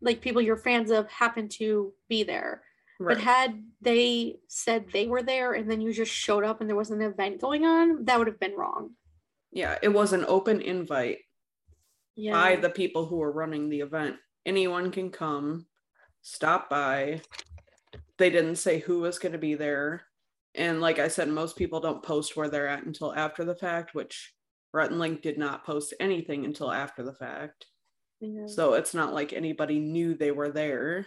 [0.00, 2.62] like, people you're fans of happened to be there.
[2.98, 3.14] Right.
[3.14, 6.76] But had they said they were there and then you just showed up and there
[6.76, 8.90] was an event going on, that would have been wrong.
[9.52, 11.18] Yeah, it was an open invite
[12.14, 12.32] yeah.
[12.32, 14.16] by the people who were running the event.
[14.44, 15.66] Anyone can come,
[16.22, 17.20] stop by.
[18.18, 20.05] They didn't say who was going to be there
[20.56, 23.94] and like I said, most people don't post where they're at until after the fact,
[23.94, 24.34] which
[24.72, 27.66] Rhett and Link did not post anything until after the fact.
[28.20, 28.46] Yeah.
[28.46, 31.06] So it's not like anybody knew they were there.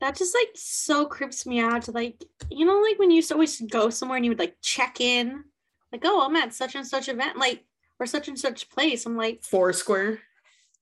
[0.00, 3.28] That just like so creeps me out to like, you know, like when you used
[3.28, 5.44] to always go somewhere and you would like check in,
[5.92, 7.64] like, oh, I'm at such and such event, like,
[8.00, 9.06] or such and such place.
[9.06, 10.18] I'm like, Foursquare.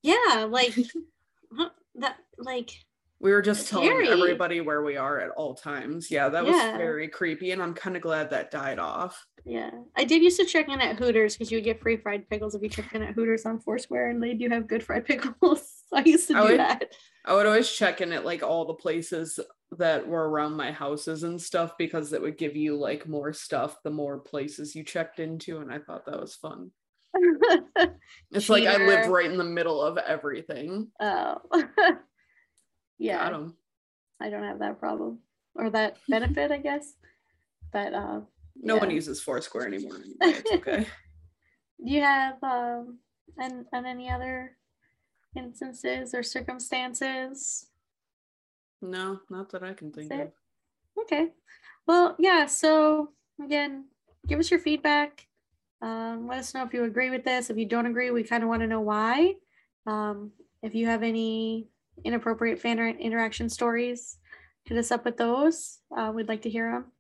[0.02, 0.74] Yeah, like,
[1.96, 2.70] that, like,
[3.20, 4.08] we were just telling Scary.
[4.08, 6.10] everybody where we are at all times.
[6.10, 6.78] Yeah, that was yeah.
[6.78, 9.26] very creepy, and I'm kind of glad that died off.
[9.44, 12.28] Yeah, I did used to check in at Hooters because you would get free fried
[12.30, 15.04] pickles if you checked in at Hooters on Foursquare, and they do have good fried
[15.06, 15.82] pickles.
[15.92, 16.92] I used to I do would, that.
[17.26, 19.38] I would always check in at like all the places
[19.76, 23.76] that were around my houses and stuff because it would give you like more stuff
[23.84, 26.70] the more places you checked into, and I thought that was fun.
[28.30, 28.52] it's Cheater.
[28.52, 30.88] like I live right in the middle of everything.
[31.00, 31.36] Oh.
[33.00, 33.26] yeah
[34.20, 35.18] i don't have that problem
[35.56, 36.94] or that benefit i guess
[37.72, 38.20] but uh
[38.62, 38.80] no yeah.
[38.80, 40.14] one uses foursquare anymore anyway.
[40.38, 40.86] it's okay
[41.84, 42.98] do you have um
[43.38, 44.56] and and any other
[45.36, 47.66] instances or circumstances
[48.82, 50.30] no not that i can think of
[51.00, 51.28] okay
[51.86, 53.10] well yeah so
[53.42, 53.84] again
[54.26, 55.26] give us your feedback.
[55.82, 57.50] Um, let us know if you agree with this.
[57.50, 59.34] If you don't agree, we kind of want to know why.
[59.86, 60.32] Um,
[60.62, 61.68] if you have any
[62.04, 64.18] inappropriate fan interaction stories,
[64.64, 65.78] hit us up with those.
[65.96, 66.92] Uh, we'd like to hear them.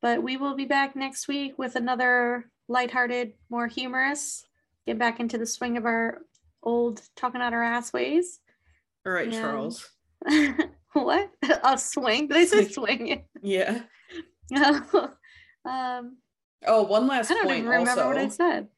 [0.00, 4.44] But we will be back next week with another lighthearted, more humorous,
[4.86, 6.22] get back into the swing of our
[6.62, 8.40] old talking out our ass ways.
[9.06, 9.34] All right, and...
[9.34, 9.88] Charles.
[10.92, 11.30] what?
[11.64, 12.28] A swing?
[12.28, 13.24] They say swing.
[13.42, 13.82] Yeah.
[15.64, 16.16] um,
[16.66, 18.06] oh, one last I don't point even remember also.
[18.06, 18.68] what I said.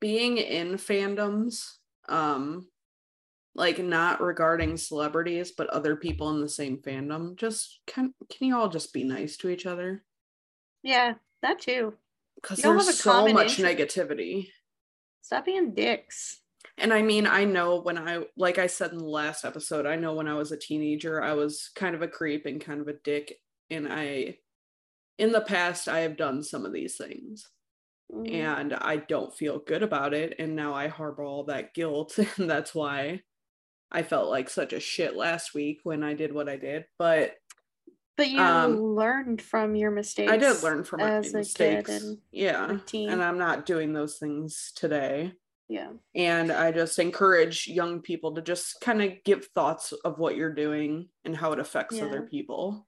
[0.00, 1.76] Being in fandoms,
[2.08, 2.66] um,
[3.54, 8.56] like not regarding celebrities, but other people in the same fandom, just can can you
[8.56, 10.04] all just be nice to each other?
[10.82, 11.94] Yeah, that too.
[12.40, 14.48] Because there's so much negativity.
[15.20, 16.40] Stop being dicks.
[16.78, 19.96] And I mean, I know when I, like I said in the last episode, I
[19.96, 22.88] know when I was a teenager, I was kind of a creep and kind of
[22.88, 23.34] a dick.
[23.68, 24.38] And I,
[25.18, 27.46] in the past, I have done some of these things.
[28.12, 28.32] Mm.
[28.32, 30.34] And I don't feel good about it.
[30.38, 32.18] And now I harbor all that guilt.
[32.38, 33.20] And that's why
[33.92, 36.84] I felt like such a shit last week when I did what I did.
[36.98, 37.34] But
[38.16, 40.30] but you um, learned from your mistakes.
[40.30, 41.88] I did learn from my mistakes.
[41.88, 42.76] And yeah.
[42.92, 45.32] And I'm not doing those things today.
[45.70, 45.92] Yeah.
[46.14, 50.52] And I just encourage young people to just kind of give thoughts of what you're
[50.52, 52.04] doing and how it affects yeah.
[52.04, 52.86] other people.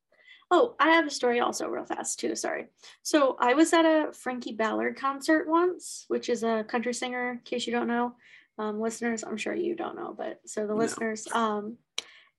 [0.51, 2.37] Oh, I have a story also real fast too.
[2.37, 2.67] Sorry.
[3.03, 7.39] So I was at a Frankie Ballard concert once, which is a country singer, in
[7.39, 8.17] case you don't know.
[8.63, 10.79] Um, listeners, I'm sure you don't know, but so the no.
[10.79, 11.79] listeners, um,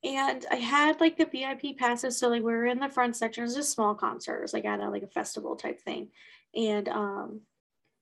[0.03, 2.17] and I had like the VIP passes.
[2.17, 3.43] So like we were in the front section.
[3.43, 4.37] It was a small concert.
[4.37, 6.09] It was like at a, like a festival type thing.
[6.55, 7.41] And um,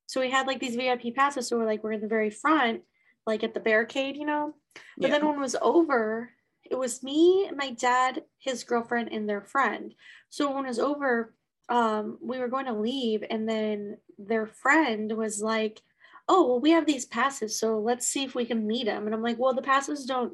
[0.05, 1.47] so we had like these VIP passes.
[1.47, 2.81] So we're like, we're in the very front,
[3.25, 4.53] like at the barricade, you know?
[4.97, 5.17] But yeah.
[5.17, 6.31] then when it was over,
[6.69, 9.93] it was me, my dad, his girlfriend, and their friend.
[10.29, 11.33] So when it was over,
[11.69, 15.81] um, we were going to leave, and then their friend was like,
[16.27, 19.05] Oh, well, we have these passes, so let's see if we can meet him.
[19.05, 20.33] And I'm like, Well, the passes don't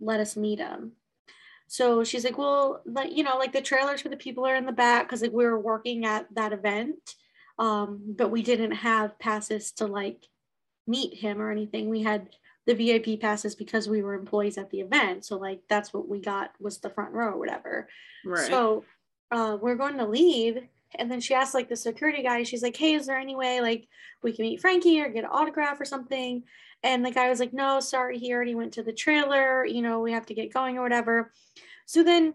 [0.00, 0.92] let us meet him.
[1.66, 4.66] So she's like, well, like, you know, like the trailers for the people are in
[4.66, 7.14] the back because like we were working at that event.
[7.58, 10.26] Um, but we didn't have passes to like
[10.86, 11.88] meet him or anything.
[11.88, 12.28] We had
[12.66, 15.24] the VIP passes because we were employees at the event.
[15.24, 17.88] So like that's what we got was the front row or whatever.
[18.24, 18.46] Right.
[18.46, 18.84] So
[19.30, 20.58] uh, we're going to leave.
[20.98, 23.60] And then she asked like the security guy, she's like, Hey, is there any way
[23.60, 23.88] like
[24.22, 26.44] we can meet Frankie or get an autograph or something?
[26.82, 30.00] And the guy was like, No, sorry, he already went to the trailer, you know,
[30.00, 31.32] we have to get going or whatever.
[31.86, 32.34] So then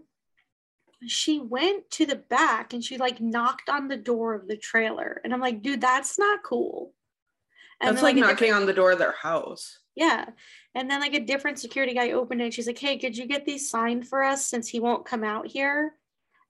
[1.07, 5.21] she went to the back and she like knocked on the door of the trailer.
[5.23, 6.93] And I'm like, dude, that's not cool.
[7.81, 9.79] And that's like, like knocking on the door of their house.
[9.95, 10.25] Yeah.
[10.75, 12.53] And then like a different security guy opened it.
[12.53, 15.47] She's like, hey, could you get these signed for us since he won't come out
[15.47, 15.93] here?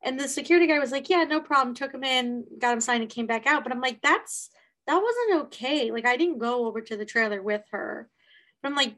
[0.04, 1.76] And the security guy was like, yeah, no problem.
[1.76, 3.64] Took him in, got him signed, and came back out.
[3.64, 4.50] But I'm like, that's
[4.88, 5.92] that wasn't okay.
[5.92, 8.10] Like I didn't go over to the trailer with her.
[8.62, 8.96] But I'm like,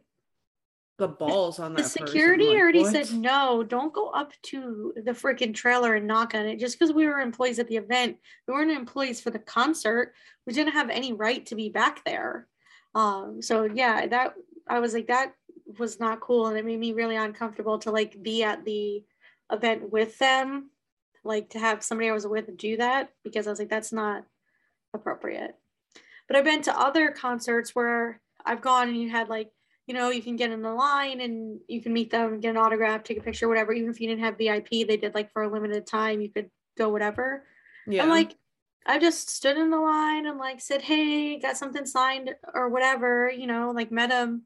[1.01, 1.81] the balls on that.
[1.83, 2.91] The security like, already what?
[2.91, 3.63] said no.
[3.63, 6.59] Don't go up to the freaking trailer and knock on it.
[6.59, 10.13] Just because we were employees at the event, we weren't employees for the concert.
[10.45, 12.47] We didn't have any right to be back there.
[12.93, 14.35] Um, so yeah, that
[14.67, 15.33] I was like that
[15.79, 19.03] was not cool, and it made me really uncomfortable to like be at the
[19.51, 20.69] event with them,
[21.23, 24.25] like to have somebody I was with do that because I was like that's not
[24.93, 25.55] appropriate.
[26.27, 29.51] But I've been to other concerts where I've gone and you had like
[29.87, 32.57] you know, you can get in the line and you can meet them, get an
[32.57, 33.73] autograph, take a picture, whatever.
[33.73, 36.49] Even if you didn't have VIP, they did like for a limited time, you could
[36.77, 37.43] go whatever.
[37.85, 38.03] Yeah.
[38.03, 38.37] And like,
[38.85, 43.29] I just stood in the line and like said, Hey, got something signed or whatever,
[43.29, 44.43] you know, like met him.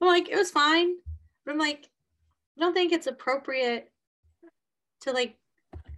[0.00, 0.96] I'm like, it was fine.
[1.44, 1.88] But I'm like,
[2.58, 3.92] I don't think it's appropriate
[5.02, 5.36] to like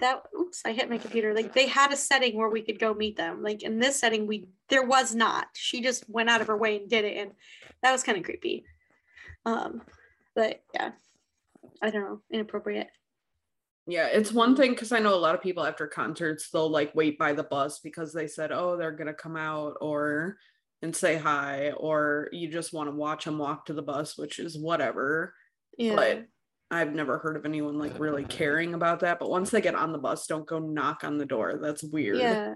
[0.02, 0.22] that.
[0.38, 1.34] Oops, I hit my computer.
[1.34, 3.42] Like they had a setting where we could go meet them.
[3.42, 5.46] Like in this setting, we there was not.
[5.54, 7.16] She just went out of her way and did it.
[7.16, 7.32] And
[7.82, 8.64] that was kind of creepy.
[9.46, 9.82] Um,
[10.34, 10.92] but yeah,
[11.80, 12.88] I don't know, inappropriate.
[13.86, 16.94] Yeah, it's one thing because I know a lot of people after concerts they'll like
[16.94, 20.36] wait by the bus because they said, oh, they're gonna come out or
[20.82, 24.38] and say hi, or you just want to watch them walk to the bus, which
[24.38, 25.34] is whatever.
[25.78, 25.94] Yeah.
[25.94, 26.26] But
[26.72, 29.18] I've never heard of anyone like really caring about that.
[29.18, 31.58] But once they get on the bus, don't go knock on the door.
[31.60, 32.16] That's weird.
[32.16, 32.54] Yeah.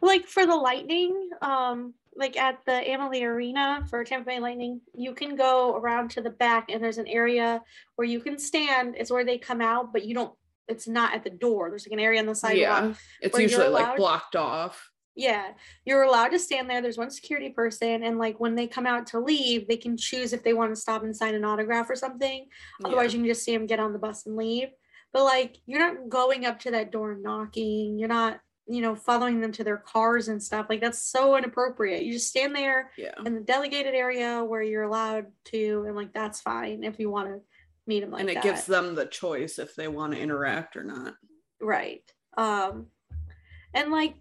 [0.00, 5.14] Like for the lightning, um, like at the Amalie Arena for Tampa Bay Lightning, you
[5.14, 7.62] can go around to the back and there's an area
[7.96, 8.96] where you can stand.
[8.98, 10.34] It's where they come out, but you don't.
[10.68, 11.70] It's not at the door.
[11.70, 12.56] There's like an area on the sidewalk.
[12.58, 14.90] Yeah, it's usually like blocked off.
[15.14, 15.48] Yeah,
[15.84, 16.80] you're allowed to stand there.
[16.80, 20.32] There's one security person, and like when they come out to leave, they can choose
[20.32, 22.46] if they want to stop and sign an autograph or something.
[22.84, 23.18] Otherwise, yeah.
[23.18, 24.68] you can just see them get on the bus and leave.
[25.12, 27.98] But like, you're not going up to that door knocking.
[27.98, 30.66] You're not you know, following them to their cars and stuff.
[30.68, 32.04] Like that's so inappropriate.
[32.04, 33.12] You just stand there Yeah.
[33.26, 37.28] in the delegated area where you're allowed to, and like that's fine if you want
[37.28, 37.40] to
[37.88, 38.44] meet them like and it that.
[38.44, 41.14] gives them the choice if they want to interact or not.
[41.60, 42.02] right.
[42.36, 42.86] Um,
[43.74, 44.14] and like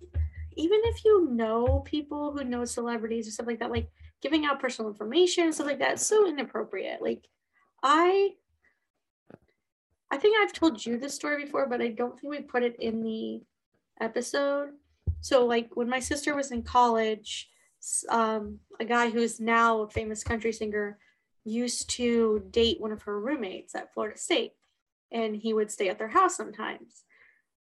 [0.55, 3.89] even if you know people who know celebrities or stuff like that, like
[4.21, 7.01] giving out personal information and stuff like that, so inappropriate.
[7.01, 7.27] Like
[7.83, 8.31] I
[10.11, 12.75] I think I've told you this story before, but I don't think we put it
[12.79, 13.41] in the
[14.01, 14.71] episode.
[15.21, 17.49] So like when my sister was in college,
[18.09, 20.99] um, a guy who is now a famous country singer
[21.45, 24.51] used to date one of her roommates at Florida State,
[25.11, 27.03] and he would stay at their house sometimes.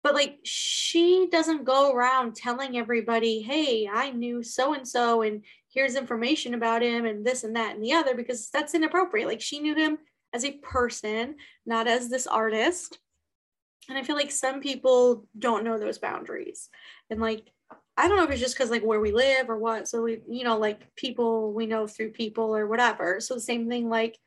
[0.03, 5.43] But like she doesn't go around telling everybody, "Hey, I knew so and so, and
[5.73, 9.27] here's information about him, and this and that and the other," because that's inappropriate.
[9.27, 9.97] Like she knew him
[10.33, 11.35] as a person,
[11.65, 12.99] not as this artist.
[13.89, 16.69] And I feel like some people don't know those boundaries.
[17.09, 17.51] And like,
[17.97, 19.87] I don't know if it's just because like where we live or what.
[19.87, 23.19] So we, you know, like people we know through people or whatever.
[23.19, 24.17] So the same thing like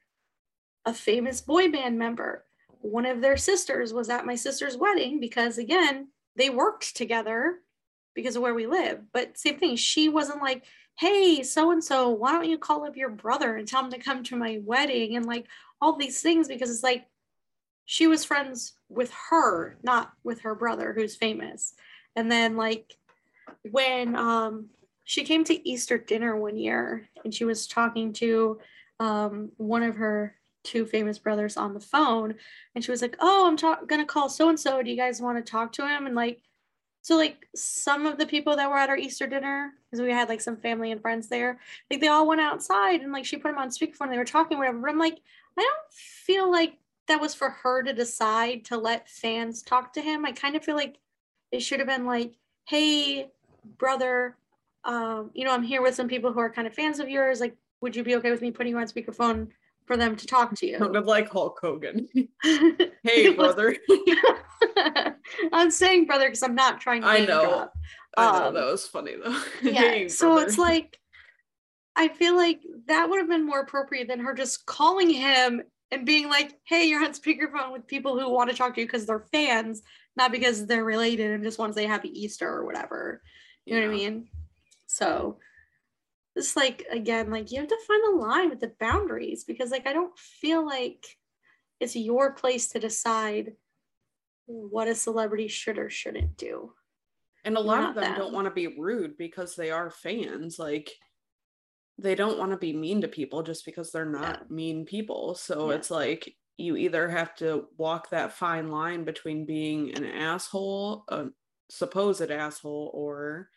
[0.85, 2.45] a famous boy band member.
[2.87, 7.61] One of their sisters was at my sister's wedding because again, they worked together
[8.15, 9.01] because of where we live.
[9.13, 10.65] But same thing, she wasn't like,
[10.99, 13.99] hey, so and so, why don't you call up your brother and tell him to
[13.99, 15.17] come to my wedding?
[15.17, 15.47] And like
[15.81, 17.07] all these things because it's like
[17.85, 21.75] she was friends with her, not with her brother who's famous.
[22.15, 22.97] And then like
[23.71, 24.71] when um
[25.05, 28.59] she came to Easter dinner one year and she was talking to
[28.99, 30.35] um one of her
[30.67, 32.35] two famous brothers on the phone
[32.75, 34.83] and she was like, "Oh, I'm to call so and so.
[34.83, 36.43] Do you guys want to talk to him?" And like
[37.07, 40.29] so like some of the people that were at our Easter dinner because we had
[40.29, 43.51] like some family and friends there, like they all went outside and like she put
[43.51, 44.79] them on speakerphone and they were talking whatever.
[44.79, 45.21] But I'm like,
[45.57, 50.01] I don't feel like that was for her to decide to let fans talk to
[50.01, 50.27] him.
[50.27, 50.99] I kind of feel like
[51.53, 53.31] it should have been like, hey,
[53.79, 54.37] brother,
[54.85, 57.41] um, you know, I'm here with some people who are kind of fans of yours.
[57.41, 59.49] Like, would you be okay with me putting you on speakerphone
[59.87, 60.79] for them to talk to you?
[60.79, 62.09] Sounded like Hulk Hogan.
[63.03, 63.77] hey, brother.
[65.53, 67.69] I'm saying brother because I'm not trying to I know.
[68.17, 69.39] I know Um, that was funny though.
[69.63, 69.73] Yeah.
[69.81, 70.47] Hey, so brother.
[70.47, 70.99] it's like
[71.95, 76.05] I feel like that would have been more appropriate than her just calling him and
[76.05, 79.07] being like, "Hey, you're on speakerphone with people who want to talk to you because
[79.07, 79.83] they're fans,
[80.17, 83.23] not because they're related and just want to say Happy Easter or whatever."
[83.65, 84.29] You know what I mean?
[84.87, 85.39] So
[86.37, 89.87] it's like again, like you have to find the line with the boundaries because like
[89.87, 91.05] I don't feel like
[91.81, 93.53] it's your place to decide
[94.47, 96.73] what a celebrity should or shouldn't do.
[97.45, 98.19] And a lot not of them, them.
[98.19, 100.59] don't want to be rude because they are fans.
[100.59, 100.91] Like
[101.99, 105.35] they don't want to be mean to people just because they're not mean people.
[105.35, 105.77] So Yeah.
[105.77, 111.27] it's like you either have to walk that fine line between being an asshole, a
[111.71, 113.51] supposed asshole, or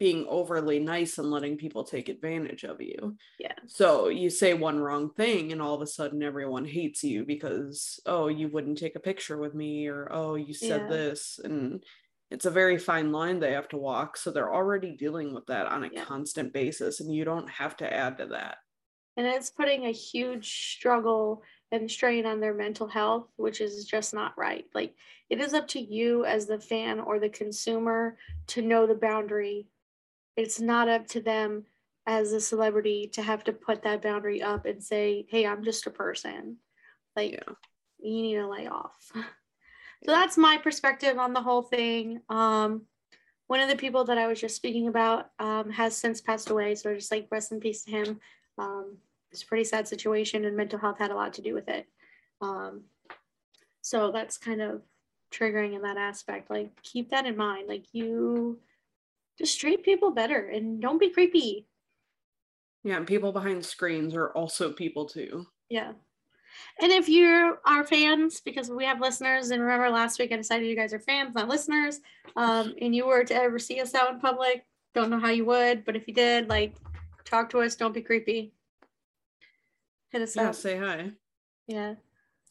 [0.00, 3.16] being overly nice and letting people take advantage of you.
[3.38, 3.52] Yeah.
[3.66, 8.00] So you say one wrong thing and all of a sudden everyone hates you because
[8.06, 10.88] oh you wouldn't take a picture with me or oh you said Yeah.
[10.88, 11.84] this and
[12.30, 15.66] it's a very fine line they have to walk so they're already dealing with that
[15.66, 16.04] on a Yeah.
[16.04, 18.56] constant basis and you don't have to add to that.
[19.18, 21.42] and it's putting a huge struggle
[21.72, 24.94] and strain on their mental health which is just not right like
[25.28, 29.66] it is up to you as the fan or the consumer to know the boundary
[30.40, 31.64] it's not up to them
[32.06, 35.86] as a celebrity to have to put that boundary up and say hey i'm just
[35.86, 36.56] a person.
[37.14, 37.54] Like Yeah.
[37.98, 39.12] you need to lay off.
[40.02, 42.22] So that's my perspective on the whole thing.
[42.30, 42.86] Um
[43.48, 46.74] one of the people that i was just speaking about um, has since passed away
[46.74, 48.20] so just like rest in peace to him.
[48.56, 48.96] Um,
[49.30, 51.86] it's a pretty sad situation and mental health had a lot to do with it.
[52.40, 52.84] Um,
[53.82, 54.80] so that's kind of
[55.30, 56.48] triggering in that aspect.
[56.48, 57.68] Like keep that in mind.
[57.68, 58.58] Like you
[59.40, 61.66] just treat people better and don't be creepy
[62.84, 65.46] Yeah, and people behind screens are also people too.
[65.70, 65.92] yeah
[66.82, 70.68] and if you are fans because we have listeners and remember last week i decided
[70.68, 72.00] you guys are fans not listeners
[72.36, 75.46] um, and you were to ever see us out in public don't know how you
[75.46, 76.74] would but if you did like
[77.24, 78.52] talk to us don't be creepy
[80.10, 81.10] hit us Yeah, up say hi
[81.66, 81.94] yeah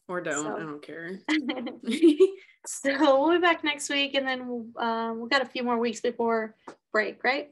[0.08, 0.42] or don't.
[0.44, 1.20] So- I don't care.
[2.66, 6.00] so we'll be back next week, and then um, we've got a few more weeks
[6.00, 6.56] before
[6.92, 7.48] break, right?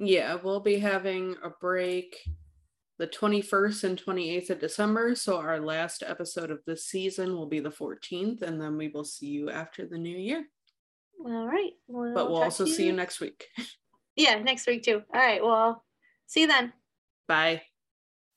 [0.00, 2.16] yeah, we'll be having a break
[2.98, 5.14] the 21st and 28th of December.
[5.14, 9.04] So our last episode of this season will be the 14th, and then we will
[9.04, 10.44] see you after the new year.
[11.24, 11.72] All right.
[11.88, 13.46] But we'll also to see you next week.
[14.16, 15.02] Yeah, next week too.
[15.14, 15.42] All right.
[15.42, 15.82] Well,
[16.26, 16.74] see you then.
[17.26, 17.62] Bye.